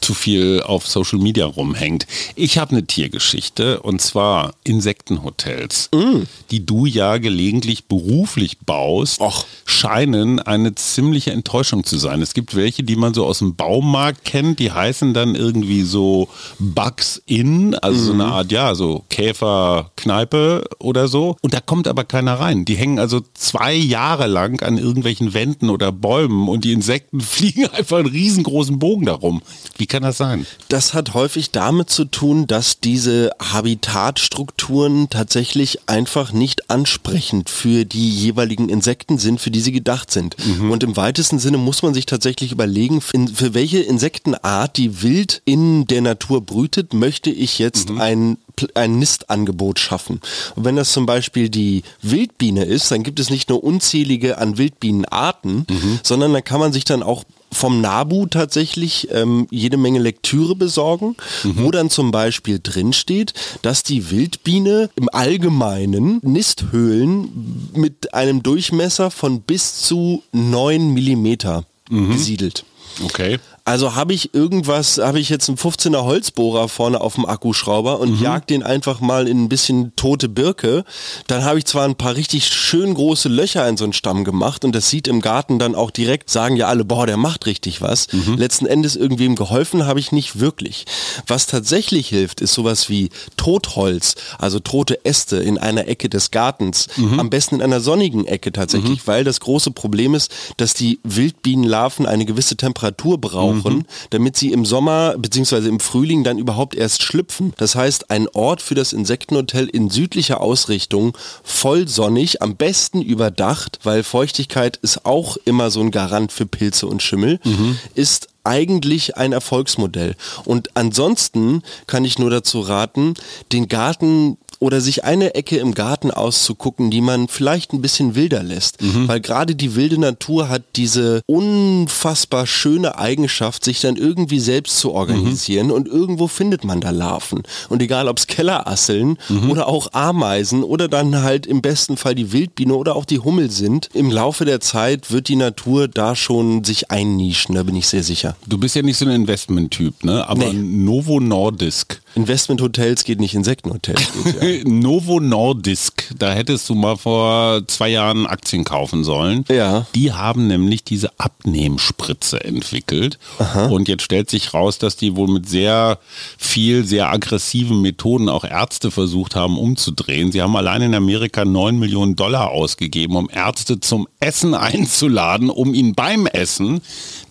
zu 0.00 0.14
viel 0.14 0.62
auf 0.62 0.86
Social 0.86 1.18
Media 1.18 1.46
rumhängt. 1.46 2.06
Ich 2.34 2.58
habe 2.58 2.72
eine 2.72 2.86
Tiergeschichte 2.86 3.80
und 3.80 4.00
zwar 4.00 4.54
Insektenhotel. 4.64 5.41
Hotels, 5.42 5.88
mm. 5.94 6.22
die 6.50 6.64
du 6.64 6.86
ja 6.86 7.18
gelegentlich 7.18 7.86
beruflich 7.86 8.58
baust, 8.60 9.20
Och. 9.20 9.44
scheinen 9.64 10.38
eine 10.40 10.74
ziemliche 10.74 11.32
Enttäuschung 11.32 11.84
zu 11.84 11.98
sein. 11.98 12.22
Es 12.22 12.34
gibt 12.34 12.54
welche, 12.54 12.82
die 12.82 12.96
man 12.96 13.14
so 13.14 13.26
aus 13.26 13.38
dem 13.38 13.56
Baumarkt 13.56 14.24
kennt, 14.24 14.58
die 14.58 14.72
heißen 14.72 15.14
dann 15.14 15.34
irgendwie 15.34 15.82
so 15.82 16.28
Bugs 16.58 17.22
Inn, 17.26 17.74
also 17.74 18.00
mm. 18.00 18.06
so 18.06 18.12
eine 18.12 18.24
mhm. 18.24 18.32
Art, 18.32 18.52
ja, 18.52 18.74
so 18.74 19.04
Käferkneipe 19.08 20.64
oder 20.78 21.08
so. 21.08 21.36
Und 21.40 21.54
da 21.54 21.60
kommt 21.60 21.88
aber 21.88 22.04
keiner 22.04 22.34
rein. 22.34 22.64
Die 22.64 22.76
hängen 22.76 22.98
also 22.98 23.20
zwei 23.34 23.74
Jahre 23.74 24.26
lang 24.26 24.62
an 24.62 24.78
irgendwelchen 24.78 25.34
Wänden 25.34 25.70
oder 25.70 25.92
Bäumen 25.92 26.48
und 26.48 26.64
die 26.64 26.72
Insekten 26.72 27.20
fliegen 27.32 27.66
einfach 27.66 27.98
einen 27.98 28.08
riesengroßen 28.08 28.78
Bogen 28.78 29.06
darum. 29.06 29.42
Wie 29.76 29.86
kann 29.86 30.02
das 30.02 30.18
sein? 30.18 30.46
Das 30.68 30.94
hat 30.94 31.14
häufig 31.14 31.50
damit 31.50 31.90
zu 31.90 32.04
tun, 32.04 32.46
dass 32.46 32.80
diese 32.80 33.30
Habitatstrukturen 33.40 35.08
tatsächlich 35.10 35.31
tatsächlich 35.32 35.78
einfach 35.88 36.34
nicht 36.34 36.68
ansprechend 36.68 37.48
für 37.48 37.86
die 37.86 38.10
jeweiligen 38.10 38.68
Insekten 38.68 39.16
sind, 39.16 39.40
für 39.40 39.50
die 39.50 39.62
sie 39.62 39.72
gedacht 39.72 40.10
sind. 40.10 40.36
Mhm. 40.44 40.70
Und 40.70 40.82
im 40.82 40.94
weitesten 40.94 41.38
Sinne 41.38 41.56
muss 41.56 41.82
man 41.82 41.94
sich 41.94 42.04
tatsächlich 42.04 42.52
überlegen, 42.52 43.00
für 43.00 43.54
welche 43.54 43.78
Insektenart, 43.78 44.76
die 44.76 45.02
wild 45.02 45.40
in 45.46 45.86
der 45.86 46.02
Natur 46.02 46.42
brütet, 46.44 46.92
möchte 46.92 47.30
ich 47.30 47.58
jetzt 47.58 47.88
mhm. 47.88 48.00
ein 48.02 48.38
ein 48.74 48.98
Nistangebot 48.98 49.78
schaffen. 49.78 50.20
Und 50.54 50.64
wenn 50.64 50.76
das 50.76 50.92
zum 50.92 51.06
Beispiel 51.06 51.48
die 51.48 51.82
Wildbiene 52.02 52.64
ist, 52.64 52.90
dann 52.90 53.02
gibt 53.02 53.20
es 53.20 53.30
nicht 53.30 53.48
nur 53.48 53.62
unzählige 53.62 54.38
an 54.38 54.58
Wildbienenarten, 54.58 55.66
mhm. 55.68 56.00
sondern 56.02 56.32
dann 56.32 56.44
kann 56.44 56.60
man 56.60 56.72
sich 56.72 56.84
dann 56.84 57.02
auch 57.02 57.24
vom 57.52 57.80
NABU 57.80 58.26
tatsächlich 58.26 59.08
ähm, 59.12 59.46
jede 59.50 59.76
Menge 59.76 59.98
Lektüre 59.98 60.56
besorgen, 60.56 61.16
mhm. 61.44 61.58
wo 61.58 61.70
dann 61.70 61.90
zum 61.90 62.10
Beispiel 62.10 62.58
drinsteht, 62.62 63.34
dass 63.60 63.82
die 63.82 64.10
Wildbiene 64.10 64.90
im 64.96 65.08
Allgemeinen 65.12 66.20
Nisthöhlen 66.22 67.70
mit 67.74 68.14
einem 68.14 68.42
Durchmesser 68.42 69.10
von 69.10 69.42
bis 69.42 69.82
zu 69.82 70.22
9 70.32 70.94
Millimeter 70.94 71.64
mhm. 71.90 72.08
besiedelt. 72.08 72.64
Okay. 73.04 73.38
Also 73.64 73.94
habe 73.94 74.12
ich 74.12 74.34
irgendwas, 74.34 74.98
habe 74.98 75.20
ich 75.20 75.28
jetzt 75.28 75.48
einen 75.48 75.56
15er 75.56 76.02
Holzbohrer 76.02 76.68
vorne 76.68 77.00
auf 77.00 77.14
dem 77.14 77.26
Akkuschrauber 77.26 78.00
und 78.00 78.18
mhm. 78.18 78.22
jag 78.22 78.46
den 78.46 78.64
einfach 78.64 79.00
mal 79.00 79.28
in 79.28 79.44
ein 79.44 79.48
bisschen 79.48 79.94
tote 79.94 80.28
Birke, 80.28 80.84
dann 81.28 81.44
habe 81.44 81.58
ich 81.58 81.66
zwar 81.66 81.84
ein 81.84 81.94
paar 81.94 82.16
richtig 82.16 82.46
schön 82.48 82.94
große 82.94 83.28
Löcher 83.28 83.68
in 83.68 83.76
so 83.76 83.84
einen 83.84 83.92
Stamm 83.92 84.24
gemacht 84.24 84.64
und 84.64 84.74
das 84.74 84.90
sieht 84.90 85.06
im 85.06 85.20
Garten 85.20 85.60
dann 85.60 85.76
auch 85.76 85.92
direkt, 85.92 86.28
sagen 86.28 86.56
ja 86.56 86.66
alle, 86.66 86.84
boah, 86.84 87.06
der 87.06 87.16
macht 87.16 87.46
richtig 87.46 87.80
was. 87.80 88.12
Mhm. 88.12 88.36
Letzten 88.36 88.66
Endes 88.66 88.96
irgendwem 88.96 89.36
geholfen 89.36 89.86
habe 89.86 90.00
ich 90.00 90.10
nicht 90.10 90.40
wirklich. 90.40 90.84
Was 91.28 91.46
tatsächlich 91.46 92.08
hilft, 92.08 92.40
ist 92.40 92.54
sowas 92.54 92.88
wie 92.88 93.10
Totholz, 93.36 94.16
also 94.38 94.58
tote 94.58 95.04
Äste 95.04 95.36
in 95.36 95.56
einer 95.56 95.86
Ecke 95.86 96.08
des 96.08 96.32
Gartens. 96.32 96.88
Mhm. 96.96 97.20
Am 97.20 97.30
besten 97.30 97.56
in 97.56 97.62
einer 97.62 97.80
sonnigen 97.80 98.26
Ecke 98.26 98.50
tatsächlich, 98.50 98.98
mhm. 99.00 99.06
weil 99.06 99.24
das 99.24 99.38
große 99.38 99.70
Problem 99.70 100.14
ist, 100.14 100.32
dass 100.56 100.74
die 100.74 100.98
Wildbienenlarven 101.04 102.06
eine 102.06 102.24
gewisse 102.24 102.56
Temperatur 102.56 103.20
brauchen, 103.20 103.51
mhm. 103.54 103.84
damit 104.10 104.36
sie 104.36 104.52
im 104.52 104.64
Sommer 104.64 105.16
bzw. 105.18 105.68
im 105.68 105.80
Frühling 105.80 106.24
dann 106.24 106.38
überhaupt 106.38 106.74
erst 106.74 107.02
schlüpfen. 107.02 107.52
Das 107.56 107.74
heißt, 107.74 108.10
ein 108.10 108.28
Ort 108.28 108.62
für 108.62 108.74
das 108.74 108.92
Insektenhotel 108.92 109.68
in 109.68 109.90
südlicher 109.90 110.40
Ausrichtung, 110.40 111.16
voll 111.42 111.88
sonnig, 111.88 112.42
am 112.42 112.56
besten 112.56 113.02
überdacht, 113.02 113.78
weil 113.82 114.02
Feuchtigkeit 114.02 114.78
ist 114.78 115.04
auch 115.04 115.36
immer 115.44 115.70
so 115.70 115.80
ein 115.80 115.90
Garant 115.90 116.32
für 116.32 116.46
Pilze 116.46 116.86
und 116.86 117.02
Schimmel, 117.02 117.40
mhm. 117.44 117.78
ist 117.94 118.28
eigentlich 118.44 119.16
ein 119.16 119.32
Erfolgsmodell. 119.32 120.16
Und 120.44 120.76
ansonsten 120.76 121.62
kann 121.86 122.04
ich 122.04 122.18
nur 122.18 122.30
dazu 122.30 122.60
raten, 122.60 123.14
den 123.52 123.68
Garten 123.68 124.36
oder 124.62 124.80
sich 124.80 125.02
eine 125.02 125.34
Ecke 125.34 125.56
im 125.56 125.74
Garten 125.74 126.12
auszugucken, 126.12 126.92
die 126.92 127.00
man 127.00 127.26
vielleicht 127.26 127.72
ein 127.72 127.82
bisschen 127.82 128.14
wilder 128.14 128.44
lässt. 128.44 128.80
Mhm. 128.80 129.08
Weil 129.08 129.20
gerade 129.20 129.56
die 129.56 129.74
wilde 129.74 129.98
Natur 129.98 130.48
hat 130.48 130.62
diese 130.76 131.22
unfassbar 131.26 132.46
schöne 132.46 132.96
Eigenschaft, 132.96 133.64
sich 133.64 133.80
dann 133.80 133.96
irgendwie 133.96 134.38
selbst 134.38 134.78
zu 134.78 134.92
organisieren 134.92 135.66
mhm. 135.66 135.72
und 135.72 135.88
irgendwo 135.88 136.28
findet 136.28 136.62
man 136.62 136.80
da 136.80 136.90
Larven. 136.90 137.42
Und 137.70 137.82
egal 137.82 138.06
ob 138.06 138.18
es 138.18 138.28
Kellerasseln 138.28 139.18
mhm. 139.28 139.50
oder 139.50 139.66
auch 139.66 139.94
Ameisen 139.94 140.62
oder 140.62 140.86
dann 140.86 141.22
halt 141.22 141.44
im 141.44 141.60
besten 141.60 141.96
Fall 141.96 142.14
die 142.14 142.30
Wildbiene 142.30 142.76
oder 142.76 142.94
auch 142.94 143.04
die 143.04 143.18
Hummel 143.18 143.50
sind, 143.50 143.88
im 143.94 144.12
Laufe 144.12 144.44
der 144.44 144.60
Zeit 144.60 145.10
wird 145.10 145.26
die 145.26 145.34
Natur 145.34 145.88
da 145.88 146.14
schon 146.14 146.62
sich 146.62 146.88
einnischen, 146.88 147.56
da 147.56 147.64
bin 147.64 147.74
ich 147.74 147.88
sehr 147.88 148.04
sicher. 148.04 148.36
Du 148.46 148.58
bist 148.58 148.76
ja 148.76 148.82
nicht 148.82 148.96
so 148.96 149.06
ein 149.06 149.10
Investment-Typ, 149.10 150.04
ne? 150.04 150.28
Aber 150.28 150.52
nee. 150.52 150.52
Novo 150.52 151.18
Nordisk 151.18 152.01
Investmenthotels 152.14 153.04
geht 153.04 153.20
nicht, 153.20 153.34
Insektenhotels 153.34 154.02
geht, 154.12 154.64
ja. 154.64 154.64
Novo 154.70 155.20
Nordisk, 155.20 156.12
da 156.18 156.32
hättest 156.32 156.68
du 156.68 156.74
mal 156.74 156.96
vor 156.96 157.66
zwei 157.66 157.88
Jahren 157.88 158.26
Aktien 158.26 158.64
kaufen 158.64 159.04
sollen. 159.04 159.44
Ja. 159.48 159.86
Die 159.94 160.12
haben 160.12 160.46
nämlich 160.46 160.84
diese 160.84 161.10
Abnehmspritze 161.18 162.44
entwickelt. 162.44 163.18
Aha. 163.38 163.66
Und 163.66 163.88
jetzt 163.88 164.02
stellt 164.02 164.30
sich 164.30 164.52
raus, 164.54 164.78
dass 164.78 164.96
die 164.96 165.16
wohl 165.16 165.28
mit 165.28 165.48
sehr 165.48 165.98
viel, 166.38 166.84
sehr 166.84 167.10
aggressiven 167.10 167.80
Methoden 167.80 168.28
auch 168.28 168.44
Ärzte 168.44 168.90
versucht 168.90 169.34
haben 169.34 169.58
umzudrehen. 169.58 170.32
Sie 170.32 170.42
haben 170.42 170.56
allein 170.56 170.82
in 170.82 170.94
Amerika 170.94 171.44
9 171.44 171.78
Millionen 171.78 172.16
Dollar 172.16 172.50
ausgegeben, 172.50 173.16
um 173.16 173.30
Ärzte 173.30 173.80
zum 173.80 174.06
Essen 174.20 174.54
einzuladen, 174.54 175.50
um 175.50 175.74
ihnen 175.74 175.94
beim 175.94 176.26
Essen 176.26 176.80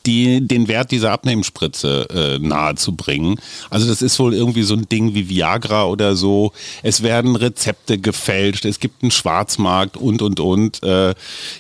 die, 0.06 0.46
den 0.46 0.68
Wert 0.68 0.92
dieser 0.92 1.12
Abnehmspritze 1.12 2.08
äh, 2.10 2.40
nahe 2.40 2.76
zu 2.76 2.96
bringen. 2.96 3.40
Also 3.70 3.88
das 3.88 4.02
ist 4.02 4.20
wohl 4.20 4.34
irgendwie 4.34 4.64
so 4.64 4.76
ein 4.76 4.88
Ding 4.90 5.14
wie 5.14 5.30
Viagra 5.30 5.86
oder 5.86 6.16
so. 6.16 6.52
Es 6.84 7.04
werden 7.04 7.36
Rezepte 7.36 7.98
gefälscht, 7.98 8.66
es 8.66 8.80
gibt 8.80 9.04
einen 9.04 9.12
Schwarzmarkt 9.12 9.98
und, 9.98 10.22
und, 10.22 10.40
und. 10.40 10.84
Äh, 10.84 11.14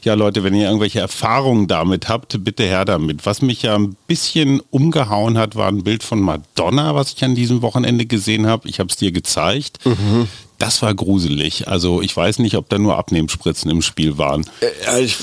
ja, 0.03 0.13
Leute, 0.13 0.43
wenn 0.43 0.55
ihr 0.55 0.65
irgendwelche 0.65 0.99
Erfahrungen 0.99 1.67
damit 1.67 2.09
habt, 2.09 2.43
bitte 2.43 2.63
her 2.63 2.85
damit. 2.85 3.25
Was 3.25 3.41
mich 3.41 3.61
ja 3.61 3.75
ein 3.75 3.95
bisschen 4.07 4.61
umgehauen 4.69 5.37
hat, 5.37 5.55
war 5.55 5.67
ein 5.67 5.83
Bild 5.83 6.03
von 6.03 6.19
Madonna, 6.21 6.95
was 6.95 7.13
ich 7.13 7.23
an 7.23 7.35
diesem 7.35 7.61
Wochenende 7.61 8.05
gesehen 8.05 8.47
habe. 8.47 8.67
Ich 8.67 8.79
habe 8.79 8.89
es 8.89 8.97
dir 8.97 9.11
gezeigt. 9.11 9.79
Mhm. 9.85 10.27
Das 10.61 10.83
war 10.83 10.93
gruselig. 10.93 11.67
Also 11.67 12.03
ich 12.03 12.15
weiß 12.15 12.37
nicht, 12.37 12.55
ob 12.55 12.69
da 12.69 12.77
nur 12.77 12.95
Abnehmspritzen 12.95 13.71
im 13.71 13.81
Spiel 13.81 14.19
waren. 14.19 14.45
Äh, 14.61 15.01
ich, 15.01 15.17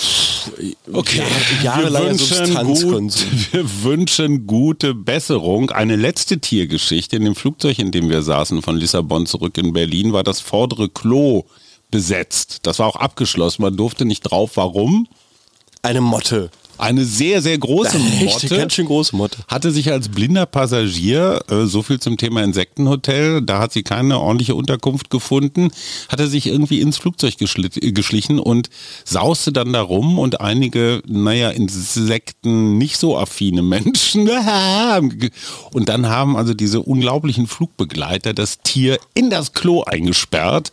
okay, 0.93 1.23
jahrelange 1.63 2.17
Substanzkonsum. 2.17 3.09
Gut, 3.31 3.53
wir 3.53 3.85
wünschen 3.85 4.49
gute 4.49 4.95
Besserung. 4.95 5.71
Eine 5.71 5.95
letzte 5.95 6.41
Tiergeschichte. 6.41 7.15
In 7.15 7.25
dem 7.25 7.37
Flugzeug, 7.37 7.79
in 7.79 7.93
dem 7.93 8.11
wir 8.11 8.23
saßen, 8.23 8.63
von 8.63 8.77
Lissabon 8.77 9.27
zurück 9.27 9.57
in 9.59 9.73
Berlin, 9.73 10.13
war 10.13 10.25
das 10.25 10.41
vordere 10.41 10.89
Klo 10.89 11.45
besetzt. 11.93 12.59
Das 12.65 12.81
war 12.81 12.89
auch 12.89 12.97
abgeschlossen. 12.97 13.63
Man 13.63 13.77
durfte 13.77 14.05
nicht 14.05 14.23
drauf. 14.23 14.57
Warum? 14.57 15.07
Eine 15.83 16.01
Motte. 16.01 16.51
Eine 16.79 17.05
sehr, 17.05 17.43
sehr 17.43 17.59
große 17.59 17.99
Motte. 18.25 18.49
Ganz 18.49 18.75
schön 18.75 18.87
große 18.87 19.17
Motte. 19.17 19.39
Hatte 19.49 19.73
sich 19.73 19.91
als 19.91 20.09
blinder 20.09 20.47
Passagier, 20.47 21.41
äh, 21.51 21.67
so 21.67 21.83
viel 21.83 21.99
zum 21.99 22.17
Thema 22.17 22.43
Insektenhotel, 22.43 23.43
da 23.43 23.59
hat 23.59 23.73
sie 23.73 23.83
keine 23.83 24.21
ordentliche 24.21 24.55
Unterkunft 24.55 25.11
gefunden, 25.11 25.71
hatte 26.09 26.29
sich 26.29 26.47
irgendwie 26.47 26.81
ins 26.81 26.97
Flugzeug 26.97 27.37
geschlichen 27.39 28.39
und 28.39 28.71
sauste 29.05 29.53
dann 29.53 29.73
da 29.73 29.83
rum 29.83 30.19
und 30.19 30.41
einige, 30.41 31.03
naja, 31.07 31.51
Insekten 31.51 32.79
nicht 32.79 32.97
so 32.97 33.19
affine 33.19 33.63
Menschen. 33.63 34.29
und 35.73 35.89
dann 35.89 36.09
haben 36.09 36.37
also 36.37 36.55
diese 36.55 36.81
unglaublichen 36.81 37.47
Flugbegleiter 37.49 38.35
das 38.35 38.61
Tier 38.61 38.99
in 39.15 39.31
das 39.31 39.53
Klo 39.53 39.83
eingesperrt 39.83 40.71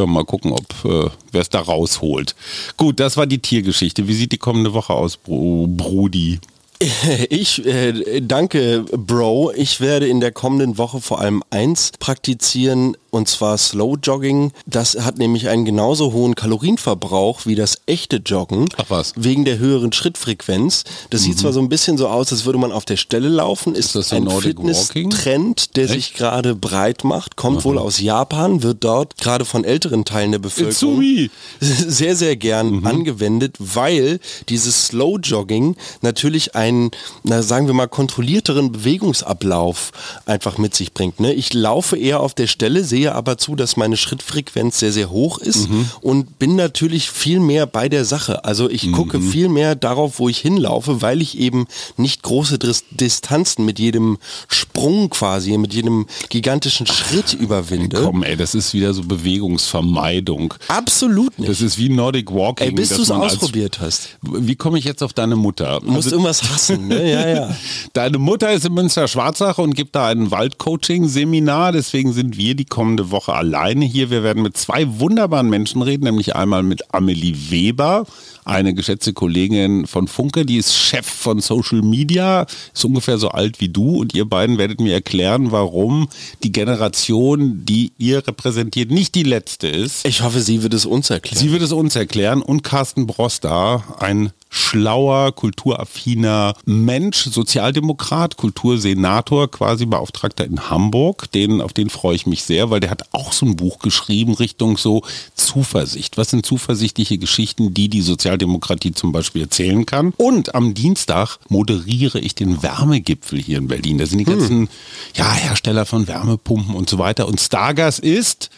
ja, 0.00 0.06
mal 0.06 0.24
gucken, 0.24 0.52
ob 0.52 0.84
äh, 0.84 1.10
wer 1.32 1.40
es 1.40 1.48
da 1.48 1.60
rausholt. 1.60 2.34
Gut, 2.76 3.00
das 3.00 3.16
war 3.16 3.26
die 3.26 3.38
Tiergeschichte. 3.38 4.08
Wie 4.08 4.14
sieht 4.14 4.32
die 4.32 4.38
kommende 4.38 4.72
Woche 4.72 4.94
aus, 4.94 5.16
Brudi? 5.16 6.40
Ich 7.28 7.64
äh, 7.66 8.20
danke, 8.20 8.84
Bro. 8.90 9.52
Ich 9.54 9.80
werde 9.80 10.06
in 10.06 10.20
der 10.20 10.32
kommenden 10.32 10.78
Woche 10.78 11.00
vor 11.00 11.20
allem 11.20 11.42
eins 11.50 11.92
praktizieren, 11.98 12.96
und 13.10 13.28
zwar 13.28 13.58
Slow 13.58 13.96
Jogging. 14.02 14.52
Das 14.66 14.94
hat 14.94 15.18
nämlich 15.18 15.48
einen 15.48 15.64
genauso 15.64 16.12
hohen 16.12 16.34
Kalorienverbrauch 16.34 17.44
wie 17.44 17.54
das 17.54 17.78
echte 17.86 18.16
Joggen. 18.16 18.68
Ach 18.76 18.84
was. 18.88 19.12
Wegen 19.16 19.44
der 19.44 19.58
höheren 19.58 19.92
Schrittfrequenz. 19.92 20.84
Das 21.10 21.22
mhm. 21.22 21.24
sieht 21.26 21.38
zwar 21.40 21.52
so 21.52 21.60
ein 21.60 21.68
bisschen 21.68 21.98
so 21.98 22.08
aus, 22.08 22.32
als 22.32 22.44
würde 22.44 22.58
man 22.58 22.72
auf 22.72 22.84
der 22.84 22.96
Stelle 22.96 23.28
laufen. 23.28 23.74
Ist, 23.74 23.86
ist 23.86 23.94
das 23.96 24.08
so 24.10 24.16
ein 24.16 24.30
Fitness-Trend, 24.30 25.76
der 25.76 25.84
Echt? 25.84 25.92
sich 25.92 26.14
gerade 26.14 26.54
breit 26.54 27.04
macht. 27.04 27.36
Kommt 27.36 27.58
Aha. 27.58 27.64
wohl 27.64 27.78
aus 27.78 28.00
Japan, 28.00 28.62
wird 28.62 28.84
dort 28.84 29.16
gerade 29.18 29.44
von 29.44 29.64
älteren 29.64 30.04
Teilen 30.04 30.32
der 30.32 30.38
Bevölkerung 30.38 31.02
sehr, 31.60 32.16
sehr 32.16 32.36
gern 32.36 32.70
mhm. 32.70 32.86
angewendet, 32.86 33.56
weil 33.58 34.20
dieses 34.48 34.86
Slow 34.86 35.18
Jogging 35.20 35.76
natürlich 36.00 36.54
einen, 36.70 36.90
na, 37.22 37.42
sagen 37.42 37.66
wir 37.66 37.74
mal, 37.74 37.88
kontrollierteren 37.88 38.72
Bewegungsablauf 38.72 39.92
einfach 40.26 40.58
mit 40.58 40.74
sich 40.74 40.94
bringt. 40.94 41.20
Ne? 41.20 41.32
Ich 41.34 41.52
laufe 41.52 41.96
eher 41.96 42.20
auf 42.20 42.34
der 42.34 42.46
Stelle, 42.46 42.84
sehe 42.84 43.14
aber 43.14 43.38
zu, 43.38 43.56
dass 43.56 43.76
meine 43.76 43.96
Schrittfrequenz 43.96 44.78
sehr, 44.78 44.92
sehr 44.92 45.10
hoch 45.10 45.38
ist 45.38 45.68
mhm. 45.68 45.90
und 46.00 46.38
bin 46.38 46.56
natürlich 46.56 47.10
viel 47.10 47.40
mehr 47.40 47.66
bei 47.66 47.88
der 47.88 48.04
Sache. 48.04 48.44
Also 48.44 48.70
ich 48.70 48.86
mhm. 48.86 48.92
gucke 48.92 49.20
viel 49.20 49.48
mehr 49.48 49.74
darauf, 49.74 50.18
wo 50.18 50.28
ich 50.28 50.38
hinlaufe, 50.38 51.02
weil 51.02 51.22
ich 51.22 51.38
eben 51.38 51.66
nicht 51.96 52.22
große 52.22 52.58
Distanzen 52.90 53.64
mit 53.64 53.78
jedem 53.78 54.18
Sprung 54.48 55.10
quasi, 55.10 55.56
mit 55.58 55.74
jedem 55.74 56.06
gigantischen 56.28 56.86
Schritt 56.86 57.34
überwinde. 57.34 58.02
Komm, 58.02 58.22
ey, 58.22 58.36
das 58.36 58.54
ist 58.54 58.72
wieder 58.72 58.94
so 58.94 59.02
Bewegungsvermeidung. 59.02 60.54
Absolut 60.68 61.38
nicht. 61.38 61.50
Das 61.50 61.60
ist 61.60 61.78
wie 61.78 61.88
Nordic 61.88 62.30
Walking. 62.30 62.68
Ey, 62.68 62.72
bis 62.72 62.90
du 62.90 63.02
es 63.02 63.10
ausprobiert 63.10 63.80
hast. 63.80 64.16
Wie 64.22 64.56
komme 64.56 64.78
ich 64.78 64.84
jetzt 64.84 65.02
auf 65.02 65.12
deine 65.12 65.36
Mutter? 65.36 65.80
Du 65.80 65.90
musst 65.90 66.06
also, 66.06 66.16
irgendwas 66.16 66.40
hassen, 66.60 66.88
ne? 66.88 67.10
Ja, 67.10 67.28
ja. 67.28 67.56
Deine 67.92 68.18
Mutter 68.18 68.52
ist 68.52 68.66
in 68.66 68.74
Münster-Schwarzach 68.74 69.58
und 69.58 69.74
gibt 69.74 69.94
da 69.94 70.08
ein 70.08 70.30
Waldcoaching-Seminar, 70.30 71.72
deswegen 71.72 72.12
sind 72.12 72.36
wir 72.36 72.54
die 72.54 72.64
kommende 72.64 73.10
Woche 73.10 73.34
alleine 73.34 73.84
hier. 73.84 74.10
Wir 74.10 74.22
werden 74.22 74.42
mit 74.42 74.56
zwei 74.56 74.86
wunderbaren 75.00 75.48
Menschen 75.48 75.82
reden, 75.82 76.04
nämlich 76.04 76.36
einmal 76.36 76.62
mit 76.62 76.94
Amelie 76.94 77.34
Weber, 77.50 78.06
eine 78.44 78.74
geschätzte 78.74 79.12
Kollegin 79.12 79.86
von 79.86 80.08
Funke, 80.08 80.44
die 80.44 80.56
ist 80.56 80.74
Chef 80.76 81.06
von 81.06 81.40
Social 81.40 81.82
Media, 81.82 82.46
ist 82.74 82.84
ungefähr 82.84 83.18
so 83.18 83.28
alt 83.28 83.60
wie 83.60 83.68
du 83.68 84.00
und 84.00 84.14
ihr 84.14 84.24
beiden 84.24 84.58
werdet 84.58 84.80
mir 84.80 84.94
erklären, 84.94 85.52
warum 85.52 86.08
die 86.42 86.52
Generation, 86.52 87.64
die 87.64 87.92
ihr 87.98 88.26
repräsentiert, 88.26 88.90
nicht 88.90 89.14
die 89.14 89.22
letzte 89.22 89.68
ist. 89.68 90.06
Ich 90.06 90.22
hoffe, 90.22 90.40
sie 90.40 90.62
wird 90.62 90.74
es 90.74 90.86
uns 90.86 91.10
erklären. 91.10 91.38
Sie 91.38 91.52
wird 91.52 91.62
es 91.62 91.72
uns 91.72 91.96
erklären 91.96 92.42
und 92.42 92.62
Carsten 92.62 93.06
Broster, 93.06 93.84
ein 93.98 94.32
schlauer, 94.50 95.32
kulturaffiner 95.32 96.54
Mensch, 96.66 97.24
Sozialdemokrat, 97.24 98.36
Kultursenator, 98.36 99.50
quasi 99.50 99.86
Beauftragter 99.86 100.44
in 100.44 100.68
Hamburg. 100.68 101.30
Den, 101.32 101.60
auf 101.60 101.72
den 101.72 101.88
freue 101.88 102.16
ich 102.16 102.26
mich 102.26 102.42
sehr, 102.42 102.68
weil 102.68 102.80
der 102.80 102.90
hat 102.90 103.04
auch 103.12 103.32
so 103.32 103.46
ein 103.46 103.56
Buch 103.56 103.78
geschrieben 103.78 104.34
Richtung 104.34 104.76
so 104.76 105.02
Zuversicht. 105.36 106.18
Was 106.18 106.30
sind 106.30 106.44
zuversichtliche 106.44 107.16
Geschichten, 107.16 107.72
die 107.72 107.88
die 107.88 108.02
Sozialdemokratie 108.02 108.92
zum 108.92 109.12
Beispiel 109.12 109.42
erzählen 109.42 109.86
kann? 109.86 110.12
Und 110.16 110.54
am 110.54 110.74
Dienstag 110.74 111.38
moderiere 111.48 112.18
ich 112.18 112.34
den 112.34 112.62
Wärmegipfel 112.62 113.40
hier 113.40 113.58
in 113.58 113.68
Berlin. 113.68 113.98
Da 113.98 114.06
sind 114.06 114.18
die 114.18 114.26
hm. 114.26 114.38
ganzen 114.38 114.56
hm. 114.62 114.68
ja, 115.14 115.32
Hersteller 115.32 115.86
von 115.86 116.08
Wärmepumpen 116.08 116.74
und 116.74 116.90
so 116.90 116.98
weiter. 116.98 117.28
Und 117.28 117.40
Stargas 117.40 118.00
ist 118.00 118.50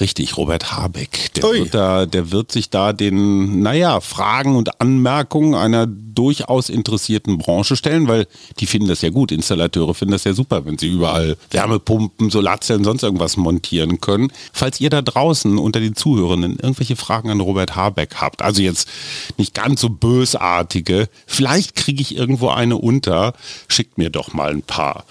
Richtig, 0.00 0.36
Robert 0.36 0.72
Habeck. 0.72 1.32
Der 1.34 1.42
wird, 1.42 1.74
da, 1.74 2.06
der 2.06 2.30
wird 2.30 2.52
sich 2.52 2.70
da 2.70 2.92
den, 2.92 3.60
naja, 3.60 4.00
Fragen 4.00 4.56
und 4.56 4.80
Anmerkungen 4.80 5.54
einer 5.54 5.86
durchaus 5.86 6.68
interessierten 6.68 7.38
Branche 7.38 7.76
stellen, 7.76 8.08
weil 8.08 8.26
die 8.58 8.66
finden 8.66 8.88
das 8.88 9.02
ja 9.02 9.10
gut. 9.10 9.32
Installateure 9.32 9.94
finden 9.94 10.12
das 10.12 10.24
ja 10.24 10.32
super, 10.32 10.64
wenn 10.64 10.78
sie 10.78 10.88
überall 10.88 11.36
Wärmepumpen, 11.50 12.30
Solarzellen, 12.30 12.84
sonst 12.84 13.02
irgendwas 13.02 13.36
montieren 13.36 14.00
können. 14.00 14.32
Falls 14.52 14.80
ihr 14.80 14.90
da 14.90 15.02
draußen 15.02 15.58
unter 15.58 15.80
den 15.80 15.94
Zuhörenden 15.94 16.58
irgendwelche 16.58 16.96
Fragen 16.96 17.30
an 17.30 17.40
Robert 17.40 17.76
Habeck 17.76 18.16
habt, 18.16 18.42
also 18.42 18.62
jetzt 18.62 18.88
nicht 19.36 19.54
ganz 19.54 19.80
so 19.80 19.88
bösartige, 19.88 21.08
vielleicht 21.26 21.76
kriege 21.76 22.02
ich 22.02 22.16
irgendwo 22.16 22.48
eine 22.48 22.76
unter, 22.76 23.34
schickt 23.68 23.98
mir 23.98 24.10
doch 24.10 24.32
mal 24.32 24.50
ein 24.50 24.62
paar. 24.62 25.04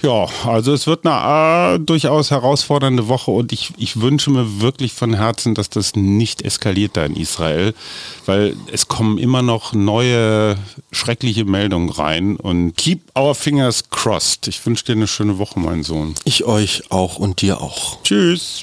Ja, 0.00 0.28
also 0.46 0.72
es 0.72 0.86
wird 0.86 1.04
eine 1.04 1.74
äh, 1.74 1.78
durchaus 1.80 2.30
herausfordernde 2.30 3.08
Woche 3.08 3.32
und 3.32 3.52
ich, 3.52 3.72
ich 3.78 4.00
wünsche 4.00 4.30
mir 4.30 4.60
wirklich 4.60 4.92
von 4.92 5.14
Herzen, 5.14 5.56
dass 5.56 5.70
das 5.70 5.96
nicht 5.96 6.42
eskaliert 6.42 6.96
da 6.96 7.04
in 7.04 7.16
Israel, 7.16 7.74
weil 8.24 8.54
es 8.70 8.86
kommen 8.86 9.18
immer 9.18 9.42
noch 9.42 9.72
neue 9.72 10.56
schreckliche 10.92 11.44
Meldungen 11.44 11.90
rein 11.90 12.36
und 12.36 12.76
keep 12.76 13.00
our 13.18 13.34
fingers 13.34 13.90
crossed. 13.90 14.46
Ich 14.46 14.64
wünsche 14.64 14.84
dir 14.84 14.92
eine 14.92 15.08
schöne 15.08 15.38
Woche, 15.38 15.58
mein 15.58 15.82
Sohn. 15.82 16.14
Ich 16.24 16.44
euch 16.44 16.92
auch 16.92 17.16
und 17.18 17.42
dir 17.42 17.60
auch. 17.60 18.00
Tschüss. 18.04 18.62